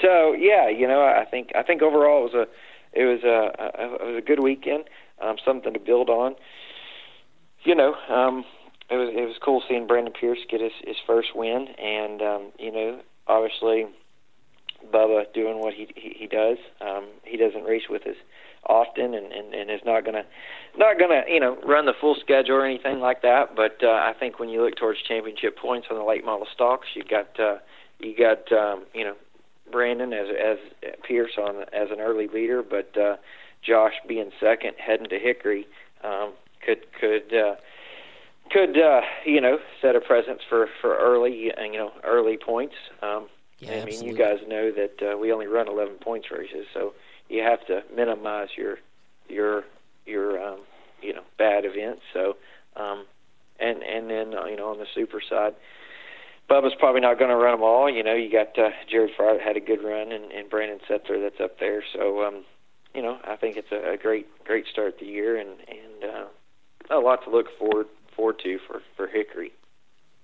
so 0.00 0.32
yeah, 0.32 0.68
you 0.68 0.88
know, 0.88 1.02
I 1.02 1.26
think 1.30 1.50
I 1.54 1.62
think 1.62 1.82
overall 1.82 2.26
it 2.26 2.34
was 2.34 2.46
a 2.48 2.98
it 2.98 3.04
was 3.04 3.22
a, 3.24 3.62
a 3.62 4.06
it 4.06 4.14
was 4.14 4.22
a 4.22 4.26
good 4.26 4.40
weekend, 4.40 4.84
um, 5.20 5.36
something 5.44 5.72
to 5.72 5.80
build 5.80 6.08
on. 6.08 6.36
You 7.64 7.74
know, 7.74 7.94
um, 8.08 8.44
it 8.90 8.96
was 8.96 9.10
it 9.12 9.26
was 9.26 9.36
cool 9.44 9.62
seeing 9.68 9.86
Brandon 9.86 10.12
Pierce 10.18 10.38
get 10.48 10.60
his 10.60 10.72
his 10.86 10.96
first 11.06 11.34
win, 11.34 11.68
and 11.78 12.22
um, 12.22 12.52
you 12.58 12.70
know, 12.70 13.00
obviously, 13.26 13.86
Bubba 14.92 15.32
doing 15.32 15.60
what 15.60 15.74
he 15.74 15.88
he, 15.96 16.14
he 16.18 16.26
does. 16.26 16.58
Um, 16.80 17.08
he 17.24 17.36
doesn't 17.36 17.64
race 17.64 17.84
with 17.88 18.06
us 18.06 18.16
often, 18.66 19.14
and, 19.14 19.32
and 19.32 19.54
and 19.54 19.70
is 19.70 19.80
not 19.84 20.04
gonna 20.04 20.24
not 20.76 20.98
gonna 20.98 21.22
you 21.28 21.40
know 21.40 21.58
run 21.66 21.86
the 21.86 21.92
full 22.00 22.16
schedule 22.20 22.56
or 22.56 22.66
anything 22.66 23.00
like 23.00 23.22
that. 23.22 23.54
But 23.56 23.82
uh, 23.82 23.88
I 23.88 24.12
think 24.18 24.38
when 24.38 24.48
you 24.48 24.62
look 24.62 24.76
towards 24.76 25.00
championship 25.02 25.56
points 25.58 25.88
on 25.90 25.98
the 25.98 26.04
late 26.04 26.24
model 26.24 26.46
stocks, 26.52 26.88
you 26.94 27.04
got 27.04 27.38
uh, 27.38 27.58
you 27.98 28.16
got 28.16 28.50
um, 28.52 28.84
you 28.94 29.04
know 29.04 29.14
Brandon 29.70 30.12
as 30.12 30.28
as 30.30 30.58
Pierce 31.06 31.32
on 31.38 31.62
as 31.72 31.88
an 31.90 32.00
early 32.00 32.28
leader, 32.28 32.62
but 32.62 32.96
uh, 32.98 33.16
Josh 33.66 33.94
being 34.06 34.30
second, 34.40 34.74
heading 34.78 35.08
to 35.08 35.18
Hickory, 35.18 35.66
um, 36.02 36.32
could 36.64 36.86
could 36.98 37.34
uh, 37.34 37.56
could 38.50 38.78
uh, 38.78 39.00
you 39.24 39.40
know 39.40 39.58
set 39.80 39.96
a 39.96 40.00
presence 40.00 40.40
for 40.48 40.68
for 40.80 40.96
early 40.96 41.50
you 41.60 41.78
know 41.78 41.92
early 42.04 42.36
points. 42.36 42.74
Um, 43.02 43.28
Yeah, 43.60 43.70
I 43.70 43.74
mean, 43.76 43.88
absolutely. 43.88 44.10
you 44.10 44.16
guys 44.16 44.38
know 44.48 44.72
that 44.72 45.12
uh, 45.12 45.16
we 45.16 45.32
only 45.32 45.46
run 45.46 45.68
11 45.68 45.94
points 45.96 46.30
races, 46.30 46.66
so 46.74 46.94
you 47.28 47.42
have 47.42 47.64
to 47.66 47.82
minimize 47.94 48.48
your 48.56 48.78
your 49.28 49.64
your 50.06 50.42
um, 50.42 50.60
you 51.00 51.12
know 51.12 51.22
bad 51.38 51.64
events. 51.64 52.02
So 52.12 52.36
um, 52.76 53.06
and 53.60 53.82
and 53.82 54.10
then 54.10 54.34
uh, 54.34 54.44
you 54.46 54.56
know 54.56 54.70
on 54.70 54.78
the 54.78 54.86
super 54.94 55.20
side, 55.20 55.54
Bubba's 56.50 56.74
probably 56.78 57.00
not 57.00 57.18
going 57.18 57.30
to 57.30 57.36
run 57.36 57.54
them 57.54 57.62
all. 57.62 57.90
You 57.90 58.02
know, 58.02 58.14
you 58.14 58.30
got 58.30 58.58
uh, 58.58 58.70
Jared 58.90 59.12
Fryar 59.18 59.40
had 59.40 59.56
a 59.56 59.60
good 59.60 59.82
run, 59.82 60.12
and, 60.12 60.30
and 60.32 60.50
Brandon 60.50 60.80
Setzer 60.88 61.20
that's 61.20 61.40
up 61.40 61.58
there. 61.58 61.82
So 61.92 62.24
um, 62.24 62.44
you 62.94 63.02
know, 63.02 63.18
I 63.24 63.36
think 63.36 63.56
it's 63.56 63.72
a, 63.72 63.92
a 63.92 63.96
great 63.96 64.26
great 64.44 64.66
start 64.66 64.98
to 64.98 65.04
the 65.04 65.10
year, 65.10 65.36
and 65.36 65.50
and 65.68 66.12
uh, 66.90 66.96
a 66.96 67.00
lot 67.00 67.24
to 67.24 67.30
look 67.30 67.46
forward 67.58 67.86
forward 68.14 68.38
to 68.44 68.58
for 68.66 68.82
for 68.96 69.06
Hickory. 69.06 69.52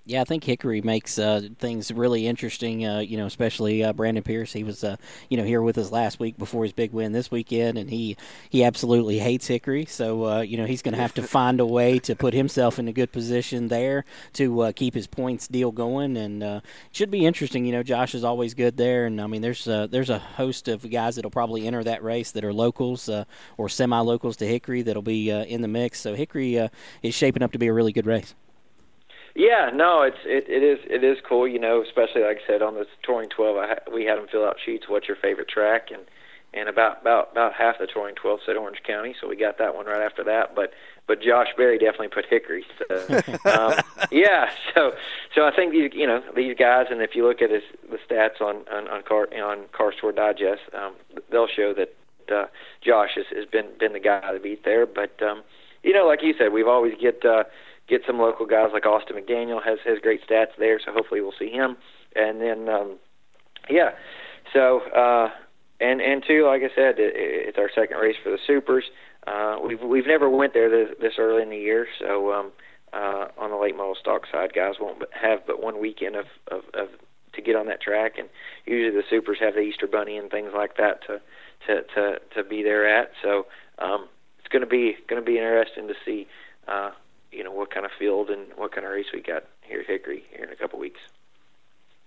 Yeah, 0.03 0.21
I 0.21 0.23
think 0.23 0.43
Hickory 0.43 0.81
makes 0.81 1.19
uh, 1.19 1.41
things 1.59 1.91
really 1.91 2.25
interesting. 2.25 2.87
Uh, 2.87 2.99
you 2.99 3.17
know, 3.17 3.27
especially 3.27 3.83
uh, 3.83 3.93
Brandon 3.93 4.23
Pierce. 4.23 4.51
He 4.51 4.63
was, 4.63 4.83
uh, 4.83 4.95
you 5.29 5.37
know, 5.37 5.43
here 5.43 5.61
with 5.61 5.77
us 5.77 5.91
last 5.91 6.19
week 6.19 6.39
before 6.39 6.63
his 6.63 6.73
big 6.73 6.91
win 6.91 7.11
this 7.11 7.29
weekend, 7.29 7.77
and 7.77 7.87
he 7.87 8.17
he 8.49 8.63
absolutely 8.63 9.19
hates 9.19 9.45
Hickory. 9.45 9.85
So 9.85 10.25
uh, 10.25 10.41
you 10.41 10.57
know, 10.57 10.65
he's 10.65 10.81
going 10.81 10.95
to 10.95 10.99
have 10.99 11.13
to 11.13 11.23
find 11.37 11.59
a 11.59 11.67
way 11.67 11.99
to 11.99 12.15
put 12.15 12.33
himself 12.33 12.79
in 12.79 12.87
a 12.87 12.91
good 12.91 13.11
position 13.11 13.67
there 13.67 14.03
to 14.33 14.61
uh, 14.61 14.71
keep 14.71 14.95
his 14.95 15.05
points 15.05 15.47
deal 15.47 15.71
going, 15.71 16.17
and 16.17 16.41
uh, 16.41 16.61
it 16.63 16.95
should 16.95 17.11
be 17.11 17.23
interesting. 17.23 17.63
You 17.65 17.73
know, 17.73 17.83
Josh 17.83 18.15
is 18.15 18.23
always 18.23 18.55
good 18.55 18.77
there, 18.77 19.05
and 19.05 19.21
I 19.21 19.27
mean, 19.27 19.43
there's 19.43 19.67
uh, 19.67 19.85
there's 19.85 20.09
a 20.09 20.17
host 20.17 20.67
of 20.67 20.89
guys 20.89 21.15
that'll 21.15 21.29
probably 21.29 21.67
enter 21.67 21.83
that 21.83 22.03
race 22.03 22.31
that 22.31 22.43
are 22.43 22.53
locals 22.53 23.07
uh, 23.07 23.25
or 23.55 23.69
semi-locals 23.69 24.37
to 24.37 24.47
Hickory 24.47 24.81
that'll 24.81 25.03
be 25.03 25.31
uh, 25.31 25.43
in 25.43 25.61
the 25.61 25.67
mix. 25.67 25.99
So 25.99 26.15
Hickory 26.15 26.57
uh, 26.57 26.69
is 27.03 27.13
shaping 27.13 27.43
up 27.43 27.51
to 27.51 27.59
be 27.59 27.67
a 27.67 27.73
really 27.73 27.93
good 27.93 28.07
race. 28.07 28.33
Yeah, 29.35 29.69
no, 29.73 30.01
it's 30.01 30.17
it, 30.25 30.45
it 30.49 30.63
is 30.63 30.79
it 30.89 31.03
is 31.03 31.17
cool, 31.27 31.47
you 31.47 31.59
know, 31.59 31.81
especially 31.81 32.23
like 32.23 32.39
I 32.43 32.47
said 32.47 32.61
on 32.61 32.75
this 32.75 32.87
touring 33.03 33.29
12, 33.29 33.57
I 33.57 33.67
ha- 33.67 33.91
we 33.93 34.05
had 34.05 34.17
them 34.17 34.27
fill 34.31 34.45
out 34.45 34.57
sheets. 34.63 34.89
What's 34.89 35.07
your 35.07 35.17
favorite 35.17 35.47
track? 35.47 35.89
And 35.91 36.03
and 36.53 36.67
about 36.67 37.01
about 37.01 37.31
about 37.31 37.53
half 37.53 37.79
the 37.79 37.87
touring 37.87 38.15
12 38.15 38.41
said 38.45 38.57
Orange 38.57 38.83
County, 38.85 39.15
so 39.19 39.27
we 39.27 39.37
got 39.37 39.57
that 39.57 39.73
one 39.75 39.85
right 39.85 40.01
after 40.01 40.23
that. 40.25 40.53
But 40.53 40.73
but 41.07 41.21
Josh 41.21 41.47
Berry 41.55 41.77
definitely 41.77 42.09
put 42.09 42.25
Hickory. 42.25 42.65
So, 42.77 43.17
um, 43.49 43.79
yeah, 44.11 44.49
so 44.73 44.91
so 45.33 45.45
I 45.45 45.55
think 45.55 45.71
these 45.71 45.91
you 45.93 46.07
know 46.07 46.21
these 46.35 46.55
guys, 46.57 46.87
and 46.89 47.01
if 47.01 47.15
you 47.15 47.25
look 47.25 47.41
at 47.41 47.49
his 47.49 47.63
the 47.89 47.97
stats 47.97 48.41
on 48.41 48.67
on 48.69 48.89
on 48.89 49.03
car 49.03 49.27
on 49.41 49.65
Cars 49.71 49.95
Tour 49.99 50.11
Digest, 50.11 50.61
um, 50.73 50.93
they'll 51.31 51.47
show 51.47 51.73
that 51.73 51.95
uh, 52.33 52.47
Josh 52.81 53.11
has, 53.15 53.25
has 53.33 53.45
been 53.45 53.67
been 53.79 53.93
the 53.93 53.99
guy 53.99 54.33
to 54.33 54.39
beat 54.39 54.65
there. 54.65 54.85
But 54.85 55.21
um, 55.21 55.43
you 55.83 55.93
know, 55.93 56.05
like 56.05 56.21
you 56.21 56.33
said, 56.37 56.51
we've 56.51 56.67
always 56.67 56.93
get. 56.99 57.23
Uh, 57.23 57.45
get 57.87 58.01
some 58.07 58.19
local 58.19 58.45
guys 58.45 58.69
like 58.73 58.85
Austin 58.85 59.15
McDaniel 59.15 59.63
has 59.63 59.79
has 59.85 59.99
great 60.01 60.21
stats 60.27 60.55
there, 60.57 60.79
so 60.83 60.91
hopefully 60.91 61.21
we'll 61.21 61.33
see 61.37 61.51
him. 61.51 61.77
And 62.15 62.41
then, 62.41 62.67
um, 62.67 62.97
yeah, 63.69 63.91
so 64.53 64.81
uh, 64.95 65.29
and 65.79 66.01
and 66.01 66.23
two, 66.25 66.45
like 66.45 66.61
I 66.61 66.73
said, 66.75 66.99
it, 66.99 67.13
it's 67.15 67.57
our 67.57 67.69
second 67.73 67.97
race 67.97 68.15
for 68.23 68.31
the 68.31 68.39
supers. 68.45 68.85
Uh, 69.27 69.57
we've 69.65 69.81
we've 69.81 70.07
never 70.07 70.29
went 70.29 70.53
there 70.53 70.69
this, 70.69 70.95
this 70.99 71.13
early 71.17 71.43
in 71.43 71.49
the 71.49 71.57
year, 71.57 71.87
so 71.99 72.33
um, 72.33 72.51
uh, 72.93 73.27
on 73.37 73.51
the 73.51 73.57
late 73.57 73.75
model 73.75 73.95
stock 73.99 74.23
side, 74.31 74.53
guys 74.53 74.75
won't 74.79 75.03
have 75.13 75.39
but 75.45 75.61
one 75.61 75.79
weekend 75.79 76.15
of, 76.15 76.25
of 76.49 76.61
of 76.73 76.89
to 77.33 77.41
get 77.41 77.55
on 77.55 77.67
that 77.67 77.81
track, 77.81 78.13
and 78.17 78.27
usually 78.65 78.95
the 78.95 79.07
supers 79.09 79.37
have 79.39 79.53
the 79.53 79.61
Easter 79.61 79.87
Bunny 79.87 80.17
and 80.17 80.29
things 80.29 80.51
like 80.55 80.77
that 80.77 81.01
to 81.07 81.21
to 81.67 81.81
to 81.95 82.19
to 82.35 82.43
be 82.43 82.63
there 82.63 82.87
at. 82.87 83.11
So 83.21 83.45
um, 83.79 84.07
it's 84.39 84.47
going 84.49 84.63
to 84.63 84.67
be 84.67 84.97
going 85.07 85.21
to 85.21 85.25
be 85.25 85.37
interesting 85.37 85.87
to 85.87 85.93
see. 86.05 86.27
Uh, 86.67 86.91
you 87.31 87.43
know 87.43 87.51
what 87.51 87.71
kind 87.71 87.85
of 87.85 87.91
field 87.97 88.29
and 88.29 88.47
what 88.55 88.71
kind 88.73 88.85
of 88.85 88.93
race 88.93 89.07
we 89.13 89.21
got 89.21 89.45
here 89.61 89.81
at 89.81 89.87
Hickory 89.87 90.23
here 90.31 90.45
in 90.45 90.51
a 90.51 90.55
couple 90.55 90.79
weeks. 90.79 90.99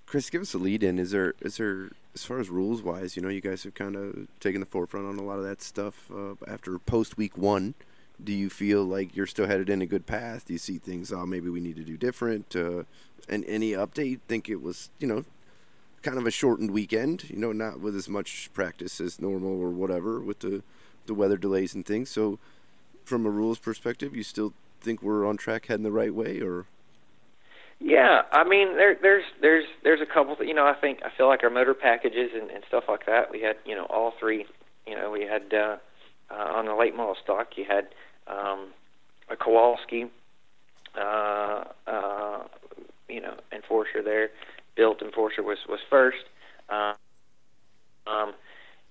Chris, 0.07 0.31
give 0.31 0.43
us 0.43 0.55
a 0.55 0.59
lead 0.59 0.83
in. 0.83 0.99
Is 0.99 1.11
there 1.11 1.35
is 1.41 1.57
there 1.57 1.91
as 2.15 2.25
far 2.25 2.39
as 2.39 2.49
rules 2.49 2.83
wise, 2.83 3.17
you 3.17 3.23
know, 3.23 3.29
you 3.29 3.41
guys 3.41 3.65
have 3.65 3.75
kind 3.75 3.97
of 3.97 4.29
taken 4.39 4.61
the 4.61 4.67
forefront 4.67 5.07
on 5.07 5.19
a 5.19 5.23
lot 5.23 5.39
of 5.39 5.45
that 5.45 5.61
stuff 5.61 6.11
uh, 6.15 6.35
after 6.47 6.79
post 6.79 7.17
week 7.17 7.37
one. 7.37 7.75
Do 8.23 8.33
you 8.33 8.49
feel 8.49 8.85
like 8.85 9.17
you're 9.17 9.27
still 9.27 9.49
headed 9.49 9.69
in 9.69 9.83
a 9.83 9.87
good 9.87 10.07
path? 10.07 10.47
Do 10.47 10.53
you 10.53 10.59
see 10.59 10.79
things? 10.79 11.13
Oh, 11.13 11.27
maybe 11.27 11.49
we 11.49 11.61
need 11.61 11.77
to 11.77 11.83
do 11.83 11.97
different. 11.97 12.55
Uh, 12.55 12.85
and 13.29 13.45
any 13.47 13.73
update? 13.73 14.21
Think 14.29 14.49
it 14.49 14.63
was 14.63 14.91
you 14.99 15.09
know 15.09 15.25
kind 16.03 16.19
of 16.19 16.27
a 16.27 16.31
shortened 16.31 16.71
weekend. 16.71 17.29
You 17.29 17.39
know, 17.39 17.53
not 17.53 17.81
with 17.81 17.97
as 17.97 18.09
much 18.09 18.51
practice 18.55 19.01
as 19.01 19.21
normal 19.21 19.61
or 19.61 19.71
whatever 19.71 20.21
with 20.21 20.41
the 20.41 20.63
the 21.07 21.15
weather 21.15 21.37
delays 21.37 21.75
and 21.75 21.85
things. 21.85 22.11
So, 22.11 22.39
from 23.05 23.27
a 23.27 23.31
rules 23.31 23.59
perspective, 23.59 24.15
you 24.15 24.23
still 24.23 24.53
think 24.85 25.03
we're 25.03 25.27
on 25.27 25.37
track 25.37 25.67
heading 25.67 25.85
the 25.85 25.93
right 25.93 26.15
way, 26.15 26.41
or 26.41 26.67
Yeah, 27.81 28.23
I 28.33 28.45
mean 28.45 28.77
there 28.77 28.97
there's 29.01 29.25
there's 29.41 29.65
there's 29.83 30.01
a 30.01 30.07
couple. 30.07 30.37
You 30.45 30.55
know, 30.55 30.67
I 30.67 30.75
think 30.75 31.01
I 31.05 31.11
feel 31.17 31.27
like 31.27 31.43
our 31.43 31.51
motor 31.51 31.75
packages 31.75 32.31
and, 32.35 32.51
and 32.51 32.65
stuff 32.69 32.85
like 32.89 33.07
that. 33.07 33.31
We 33.31 33.41
had 33.41 33.57
you 33.65 33.75
know 33.75 33.85
all 33.85 34.13
three. 34.19 34.47
You 34.87 34.95
know, 34.95 35.11
we 35.11 35.23
had 35.23 35.53
uh, 35.53 35.77
uh, 36.31 36.35
on 36.35 36.67
the 36.67 36.75
late 36.75 36.95
model 36.95 37.17
stock. 37.23 37.57
You 37.57 37.65
had 37.65 37.89
um, 38.27 38.69
a 39.29 39.37
Kowalski, 39.37 40.07
uh, 40.97 41.65
uh, 41.87 42.45
you 43.09 43.21
know, 43.21 43.35
enforcer 43.53 44.03
there. 44.03 44.31
Built 44.77 45.03
enforcer 45.03 45.43
was 45.43 45.59
was 45.69 45.81
first. 45.89 46.25
Uh, 46.69 46.95
um, 48.07 48.35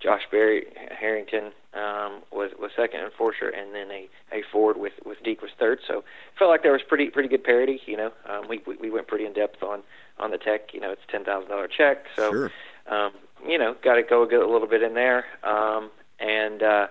Josh 0.04 0.22
Berry 0.30 0.66
Harrington 0.90 1.44
um, 1.72 2.20
was 2.30 2.50
was 2.58 2.70
second 2.76 3.00
enforcer, 3.00 3.48
and 3.48 3.74
then 3.74 3.90
a, 3.90 4.08
a 4.32 4.42
Ford 4.52 4.76
with 4.76 4.92
with 5.06 5.22
Deac 5.24 5.40
was 5.40 5.50
third. 5.58 5.80
So 5.88 6.04
felt 6.38 6.50
like 6.50 6.62
there 6.62 6.72
was 6.72 6.82
pretty 6.86 7.08
pretty 7.08 7.28
good 7.28 7.42
parity. 7.42 7.80
You 7.86 7.96
know, 7.96 8.12
um, 8.28 8.46
we, 8.46 8.60
we 8.66 8.76
we 8.76 8.90
went 8.90 9.08
pretty 9.08 9.24
in 9.24 9.32
depth 9.32 9.62
on 9.62 9.82
on 10.18 10.30
the 10.30 10.36
tech. 10.36 10.74
You 10.74 10.80
know, 10.80 10.90
it's 10.90 11.00
ten 11.10 11.24
thousand 11.24 11.48
dollar 11.48 11.66
check, 11.66 12.04
so 12.16 12.30
sure. 12.30 12.52
um, 12.86 13.12
you 13.48 13.58
know, 13.58 13.74
got 13.82 13.94
to 13.94 14.02
go 14.02 14.26
get 14.26 14.40
a 14.40 14.46
little 14.48 14.68
bit 14.68 14.82
in 14.82 14.92
there. 14.92 15.24
Um, 15.42 15.90
and 16.20 16.62
uh, 16.62 16.86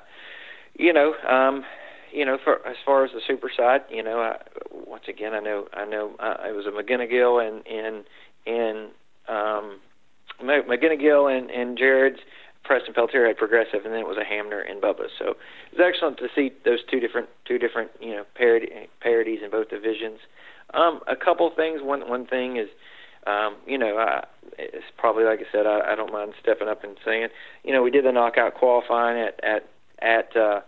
you 0.78 0.92
know, 0.92 1.14
um, 1.30 1.64
you 2.12 2.26
know, 2.26 2.40
for 2.44 2.66
as 2.68 2.78
far 2.84 3.06
as 3.06 3.12
the 3.12 3.22
super 3.26 3.52
side, 3.56 3.82
you 3.92 4.02
know, 4.02 4.22
I, 4.22 4.38
once 4.72 5.04
again, 5.08 5.36
I 5.36 5.40
know 5.40 5.68
I 5.72 5.86
know 5.86 6.16
uh, 6.20 6.38
it 6.48 6.56
was 6.56 6.66
a 6.66 6.72
McGunegill 6.72 7.48
and 7.48 7.66
in 7.68 8.04
in 8.46 8.90
um, 9.28 9.80
McGunegill 10.42 11.36
and, 11.38 11.52
and 11.52 11.78
Jared's. 11.78 12.20
Preston 12.64 12.94
Peltier 12.94 13.28
had 13.28 13.38
Progressive, 13.38 13.86
and 13.86 13.94
then 13.94 14.00
it 14.00 14.08
was 14.08 14.18
a 14.18 14.24
Hamner 14.24 14.62
and 14.62 14.82
Bubba. 14.82 15.08
So 15.20 15.32
it 15.72 15.78
was 15.78 15.82
excellent 15.86 16.18
to 16.18 16.28
see 16.34 16.52
those 16.64 16.80
two 16.90 17.00
different 17.00 17.30
two 17.46 17.58
different 17.58 17.92
you 18.00 18.12
know 18.12 18.24
parody, 18.36 18.70
parodies 19.02 19.40
in 19.44 19.52
both 19.52 19.70
divisions. 19.70 20.20
Um, 20.74 21.02
a 21.08 21.16
couple 21.16 21.52
things. 21.56 21.82
One 21.82 22.08
one 22.10 22.26
thing 22.26 22.58
is, 22.58 22.68
um, 23.28 23.56
you 23.68 23.78
know, 23.78 23.98
I, 23.98 24.26
it's 24.58 24.86
probably 24.98 25.24
like 25.26 25.40
I 25.40 25.52
said, 25.52 25.66
I, 25.66 25.92
I 25.92 25.96
don't 25.96 26.12
mind 26.12 26.34
stepping 26.42 26.68
up 26.68 26.84
and 26.84 26.98
saying, 27.06 27.28
you 27.64 27.74
know, 27.74 27.84
we 27.84 27.92
did 27.92 28.06
the 28.06 28.12
knockout 28.12 28.56
qualifying 28.56 29.20
at 29.20 29.44
at 29.44 29.68
at 30.00 30.36
uh, 30.36 30.62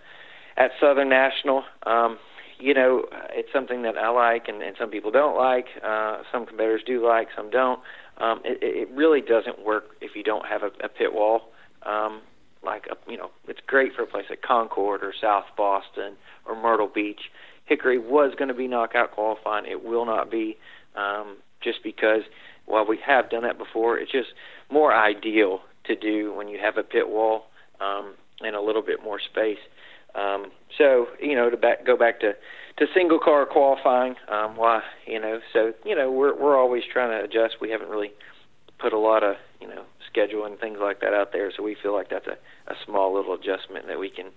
at 0.58 0.72
Southern 0.80 1.10
National. 1.10 1.64
Um, 1.86 2.18
you 2.60 2.74
know, 2.74 3.06
it's 3.32 3.50
something 3.52 3.82
that 3.84 3.98
I 3.98 4.10
like, 4.10 4.48
and, 4.48 4.62
and 4.62 4.76
some 4.80 4.90
people 4.90 5.12
don't 5.12 5.36
like. 5.36 5.66
Uh, 5.84 6.20
some 6.32 6.46
competitors 6.46 6.82
do 6.86 7.06
like, 7.06 7.28
some 7.36 7.50
don't. 7.50 7.82
Um, 8.18 8.40
it, 8.46 8.60
it 8.62 8.90
really 8.96 9.20
doesn't 9.20 9.66
work 9.66 9.90
if 10.00 10.16
you 10.16 10.24
don't 10.24 10.46
have 10.46 10.64
a, 10.64 10.72
a 10.84 10.88
pit 10.88 11.14
wall. 11.14 11.50
Um, 11.86 12.22
like 12.64 12.88
a, 12.90 13.12
you 13.12 13.18
know, 13.18 13.30
it's 13.48 13.60
great 13.68 13.94
for 13.94 14.02
a 14.04 14.08
place 14.08 14.26
like 14.30 14.42
Concord 14.42 15.04
or 15.04 15.14
South 15.20 15.46
Boston 15.56 16.16
or 16.46 16.60
Myrtle 16.60 16.90
Beach. 16.94 17.22
Hickory 17.66 18.00
was 18.00 18.34
going 18.38 18.48
to 18.48 18.54
be 18.54 18.68
knockout 18.68 19.12
qualifying. 19.12 19.66
It 19.66 19.84
will 19.84 20.06
not 20.06 20.32
be, 20.32 20.58
um, 20.96 21.38
just 21.64 21.84
because 21.84 22.22
while 22.66 22.86
we 22.86 23.00
have 23.06 23.30
done 23.30 23.44
that 23.44 23.58
before, 23.58 23.98
it's 23.98 24.12
just 24.12 24.30
more 24.72 24.94
ideal 24.94 25.62
to 25.86 25.96
do 25.96 26.34
when 26.34 26.48
you 26.48 26.60
have 26.60 26.78
a 26.78 26.84
pit 26.84 27.08
wall 27.08 27.46
um, 27.80 28.16
and 28.42 28.56
a 28.56 28.62
little 28.62 28.82
bit 28.82 29.04
more 29.04 29.20
space. 29.20 29.60
Um, 30.16 30.52
so 30.78 31.08
you 31.22 31.36
know 31.36 31.50
to 31.50 31.58
back, 31.58 31.86
go 31.86 31.98
back 31.98 32.20
to 32.22 32.34
to 32.78 32.86
single 32.94 33.20
car 33.20 33.46
qualifying. 33.46 34.16
Um, 34.30 34.56
why 34.56 34.82
you 35.06 35.20
know 35.20 35.40
so 35.54 35.74
you 35.84 35.96
know 35.96 36.10
we're 36.12 36.40
we're 36.40 36.58
always 36.58 36.84
trying 36.92 37.10
to 37.10 37.24
adjust. 37.24 37.58
We 37.60 37.70
haven't 37.70 37.90
really 37.90 38.12
put 38.80 38.94
a 38.94 39.00
lot 39.00 39.24
of 39.24 39.36
you 39.60 39.68
know 39.68 39.84
schedule 40.10 40.46
and 40.46 40.60
things 40.60 40.78
like 40.82 41.02
that 41.02 41.14
out 41.14 41.32
there, 41.32 41.52
so 41.56 41.64
we 41.64 41.76
feel 41.82 41.94
like 41.94 42.10
that's 42.10 42.28
a 42.28 42.38
a 42.72 42.76
small 42.86 43.14
little 43.14 43.34
adjustment 43.34 43.88
that 43.88 44.00
we 44.00 44.10
can 44.10 44.32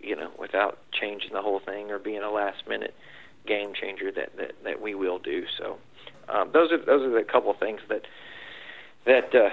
you 0.00 0.16
know 0.16 0.30
without 0.38 0.78
changing 0.92 1.32
the 1.32 1.42
whole 1.42 1.60
thing 1.60 1.90
or 1.90 1.98
being 1.98 2.22
a 2.22 2.30
last 2.30 2.66
minute 2.68 2.94
game 3.46 3.72
changer 3.80 4.10
that 4.12 4.36
that 4.36 4.52
that 4.64 4.80
we 4.80 4.94
will 4.94 5.18
do. 5.18 5.44
So 5.58 5.78
um, 6.28 6.50
those 6.52 6.72
are 6.72 6.84
those 6.84 7.02
are 7.02 7.10
the 7.10 7.24
couple 7.24 7.50
of 7.50 7.58
things 7.58 7.80
that 7.88 8.02
that 9.04 9.34
uh, 9.34 9.50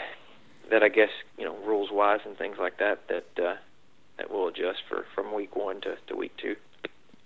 that 0.69 0.83
I 0.83 0.89
guess 0.89 1.09
you 1.37 1.45
know 1.45 1.55
rules 1.65 1.89
wise 1.91 2.21
and 2.25 2.37
things 2.37 2.57
like 2.59 2.79
that 2.79 3.07
that. 3.09 3.43
Uh, 3.43 3.55
that 4.17 4.29
will 4.29 4.47
adjust 4.47 4.79
for 4.87 5.05
from 5.15 5.33
week 5.33 5.55
one 5.55 5.81
to, 5.81 5.95
to 6.07 6.15
week 6.15 6.33
two. 6.41 6.55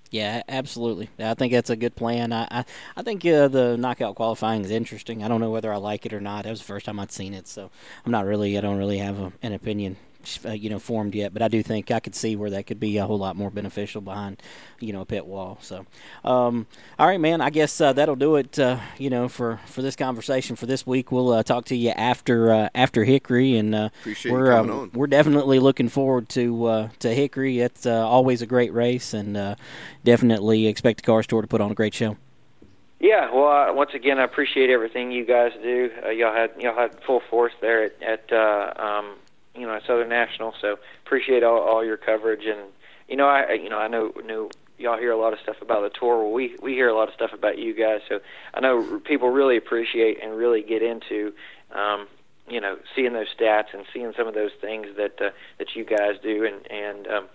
Yeah, 0.09 0.41
absolutely. 0.47 1.09
I 1.19 1.33
think 1.33 1.51
that's 1.51 1.69
a 1.69 1.75
good 1.75 1.95
plan. 1.95 2.31
I 2.31 2.47
I, 2.49 2.65
I 2.95 3.01
think 3.03 3.25
uh, 3.25 3.47
the 3.49 3.75
knockout 3.77 4.15
qualifying 4.15 4.63
is 4.63 4.71
interesting. 4.71 5.21
I 5.23 5.27
don't 5.27 5.41
know 5.41 5.51
whether 5.51 5.73
I 5.73 5.77
like 5.77 6.05
it 6.05 6.13
or 6.13 6.21
not. 6.21 6.43
That 6.43 6.49
was 6.51 6.59
the 6.59 6.65
first 6.65 6.85
time 6.85 6.99
I'd 6.99 7.11
seen 7.11 7.33
it, 7.33 7.47
so 7.47 7.69
I'm 8.05 8.11
not 8.11 8.25
really. 8.25 8.57
I 8.57 8.61
don't 8.61 8.77
really 8.77 8.99
have 8.99 9.19
a, 9.19 9.33
an 9.43 9.53
opinion 9.53 9.97
uh, 10.45 10.51
you 10.51 10.69
know 10.69 10.79
formed 10.79 11.15
yet, 11.15 11.33
but 11.33 11.41
I 11.41 11.47
do 11.47 11.61
think 11.63 11.91
I 11.91 11.99
could 11.99 12.15
see 12.15 12.35
where 12.35 12.49
that 12.49 12.67
could 12.67 12.79
be 12.79 12.97
a 12.97 13.05
whole 13.05 13.17
lot 13.17 13.35
more 13.35 13.49
beneficial 13.49 14.01
behind 14.01 14.41
you 14.79 14.93
know 14.93 15.01
a 15.01 15.05
pit 15.05 15.25
wall. 15.25 15.57
So, 15.61 15.85
um, 16.23 16.67
all 16.99 17.07
right, 17.07 17.19
man. 17.19 17.41
I 17.41 17.49
guess 17.49 17.79
uh, 17.79 17.93
that'll 17.93 18.15
do 18.15 18.35
it. 18.35 18.57
Uh, 18.59 18.79
you 18.97 19.09
know 19.09 19.27
for 19.27 19.59
for 19.65 19.81
this 19.81 19.95
conversation 19.95 20.55
for 20.55 20.65
this 20.65 20.85
week. 20.85 21.11
We'll 21.11 21.31
uh, 21.31 21.43
talk 21.43 21.65
to 21.65 21.75
you 21.75 21.91
after 21.91 22.51
uh, 22.51 22.69
after 22.75 23.03
Hickory, 23.03 23.57
and 23.57 23.73
uh, 23.73 23.89
Appreciate 24.01 24.31
we're 24.31 24.45
you 24.47 24.51
coming 24.51 24.71
on. 24.71 24.91
we're 24.93 25.07
definitely 25.07 25.59
looking 25.59 25.89
forward 25.89 26.29
to 26.29 26.89
to 26.99 27.13
Hickory. 27.13 27.59
It's 27.59 27.85
always 27.85 28.41
a 28.41 28.47
great 28.47 28.73
race, 28.73 29.13
and 29.13 29.57
definitely 30.03 30.67
expect 30.67 30.97
the 30.97 31.03
Cars 31.03 31.27
Tour 31.27 31.41
to 31.41 31.47
put 31.47 31.61
on 31.61 31.71
a 31.71 31.75
great 31.75 31.93
show. 31.93 32.17
Yeah, 32.99 33.31
well, 33.31 33.69
uh, 33.69 33.73
once 33.73 33.91
again, 33.93 34.17
I 34.17 34.23
appreciate 34.23 34.71
everything 34.71 35.11
you 35.11 35.23
guys 35.23 35.51
do. 35.61 35.91
Uh, 36.03 36.09
y'all 36.09 36.33
had 36.33 36.51
y'all 36.59 36.75
had 36.75 36.99
full 37.03 37.21
force 37.29 37.53
there 37.61 37.83
at, 37.83 38.01
at 38.01 38.31
uh, 38.31 38.73
um, 38.75 39.15
you 39.57 39.67
know, 39.67 39.73
at 39.73 39.83
Southern 39.85 40.09
National. 40.09 40.53
So 40.61 40.77
appreciate 41.05 41.43
all, 41.43 41.59
all 41.59 41.83
your 41.83 41.97
coverage, 41.97 42.45
and 42.45 42.69
you 43.07 43.15
know, 43.15 43.27
I 43.27 43.53
you 43.53 43.69
know, 43.69 43.79
I 43.79 43.87
know 43.87 44.13
know 44.25 44.49
y'all 44.77 44.97
hear 44.97 45.11
a 45.11 45.17
lot 45.17 45.33
of 45.33 45.39
stuff 45.39 45.57
about 45.61 45.81
the 45.81 45.97
tour. 45.97 46.23
Well, 46.23 46.31
we 46.31 46.55
we 46.61 46.73
hear 46.73 46.89
a 46.89 46.95
lot 46.95 47.07
of 47.07 47.13
stuff 47.13 47.33
about 47.33 47.57
you 47.57 47.73
guys. 47.73 48.01
So 48.07 48.19
I 48.53 48.59
know 48.59 48.99
people 49.05 49.29
really 49.29 49.57
appreciate 49.57 50.23
and 50.23 50.37
really 50.37 50.61
get 50.61 50.81
into, 50.81 51.33
um, 51.71 52.07
you 52.47 52.61
know, 52.61 52.77
seeing 52.95 53.13
those 53.13 53.27
stats 53.37 53.73
and 53.73 53.83
seeing 53.93 54.13
some 54.15 54.27
of 54.27 54.33
those 54.33 54.51
things 54.61 54.87
that 54.97 55.21
uh, 55.21 55.29
that 55.57 55.75
you 55.75 55.83
guys 55.83 56.15
do, 56.21 56.45
and 56.45 56.71
and 56.71 57.07
um, 57.07 57.27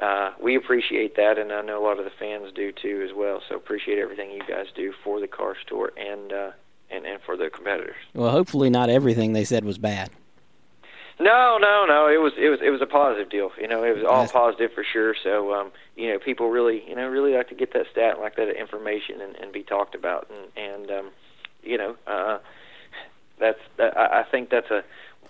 uh, 0.00 0.30
we 0.40 0.56
appreciate 0.56 1.16
that, 1.16 1.38
and 1.38 1.52
I 1.52 1.62
know 1.62 1.82
a 1.82 1.84
lot 1.84 1.98
of 1.98 2.04
the 2.04 2.12
fans 2.18 2.52
do 2.54 2.72
too 2.72 3.06
as 3.08 3.14
well. 3.14 3.42
So 3.48 3.56
appreciate 3.56 3.98
everything 3.98 4.30
you 4.30 4.42
guys 4.48 4.66
do 4.74 4.92
for 5.04 5.20
the 5.20 5.28
Cars 5.28 5.58
Tour 5.66 5.92
and 5.96 6.32
uh, 6.32 6.50
and 6.90 7.04
and 7.04 7.20
for 7.22 7.36
the 7.36 7.50
competitors. 7.50 7.96
Well, 8.14 8.30
hopefully 8.30 8.70
not 8.70 8.90
everything 8.90 9.32
they 9.32 9.44
said 9.44 9.64
was 9.64 9.78
bad. 9.78 10.10
No, 11.20 11.58
no, 11.60 11.84
no. 11.86 12.08
It 12.08 12.16
was 12.16 12.32
it 12.38 12.48
was 12.48 12.60
it 12.62 12.70
was 12.70 12.80
a 12.80 12.86
positive 12.86 13.28
deal. 13.28 13.50
You 13.60 13.68
know, 13.68 13.84
it 13.84 13.94
was 13.94 14.04
all 14.04 14.26
positive 14.26 14.72
for 14.72 14.82
sure. 14.82 15.14
So, 15.22 15.52
um, 15.52 15.70
you 15.94 16.08
know, 16.08 16.18
people 16.18 16.48
really, 16.48 16.82
you 16.88 16.96
know, 16.96 17.06
really 17.08 17.34
like 17.34 17.48
to 17.50 17.54
get 17.54 17.74
that 17.74 17.86
stat, 17.92 18.18
like 18.18 18.36
that 18.36 18.48
information, 18.48 19.20
and, 19.20 19.36
and 19.36 19.52
be 19.52 19.62
talked 19.62 19.94
about. 19.94 20.30
And 20.30 20.48
and 20.56 20.90
um, 20.90 21.10
you 21.62 21.76
know, 21.76 21.96
uh, 22.06 22.38
that's 23.38 23.58
that, 23.76 23.96
I 23.98 24.20
I 24.20 24.22
think 24.22 24.48
that's 24.48 24.70
a 24.70 24.82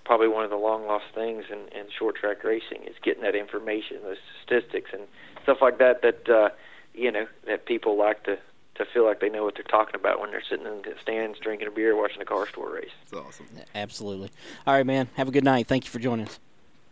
probably 0.04 0.28
one 0.28 0.44
of 0.44 0.50
the 0.50 0.56
long 0.56 0.86
lost 0.86 1.06
things 1.14 1.44
in, 1.50 1.58
in 1.76 1.86
short 1.96 2.16
track 2.16 2.42
racing 2.44 2.84
is 2.84 2.94
getting 3.02 3.22
that 3.22 3.34
information, 3.34 3.98
those 4.02 4.16
statistics, 4.44 4.90
and 4.92 5.02
stuff 5.42 5.58
like 5.60 5.78
that. 5.78 6.02
That 6.02 6.28
uh, 6.28 6.50
you 6.94 7.10
know, 7.10 7.26
that 7.46 7.66
people 7.66 7.98
like 7.98 8.22
to 8.24 8.38
to 8.80 8.86
feel 8.92 9.04
like 9.04 9.20
they 9.20 9.28
know 9.28 9.44
what 9.44 9.54
they're 9.54 9.62
talking 9.64 9.94
about 9.94 10.20
when 10.20 10.30
they're 10.30 10.42
sitting 10.48 10.66
in 10.66 10.82
the 10.82 10.94
stands 11.00 11.38
drinking 11.38 11.68
a 11.68 11.70
beer, 11.70 11.94
watching 11.94 12.20
a 12.22 12.24
Cars 12.24 12.48
Tour 12.52 12.74
race. 12.74 12.90
It's 13.02 13.12
awesome. 13.12 13.46
Absolutely. 13.74 14.30
All 14.66 14.74
right, 14.74 14.86
man. 14.86 15.08
Have 15.14 15.28
a 15.28 15.30
good 15.30 15.44
night. 15.44 15.66
Thank 15.68 15.84
you 15.84 15.90
for 15.90 15.98
joining 15.98 16.26
us. 16.26 16.40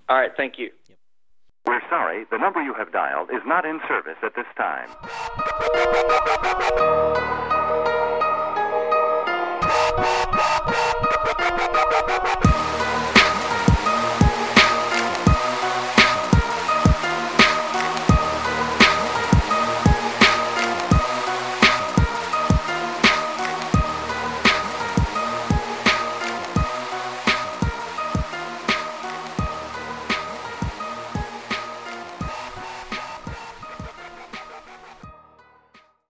All 0.08 0.16
right, 0.16 0.30
thank 0.36 0.58
you. 0.58 0.70
We're 1.66 1.80
sorry, 1.90 2.24
the 2.30 2.38
number 2.38 2.62
you 2.62 2.74
have 2.74 2.92
dialed 2.92 3.30
is 3.30 3.42
not 3.44 3.64
in 3.66 3.80
service 3.86 4.16
at 4.22 4.34
this 4.34 4.46
time. 4.56 4.88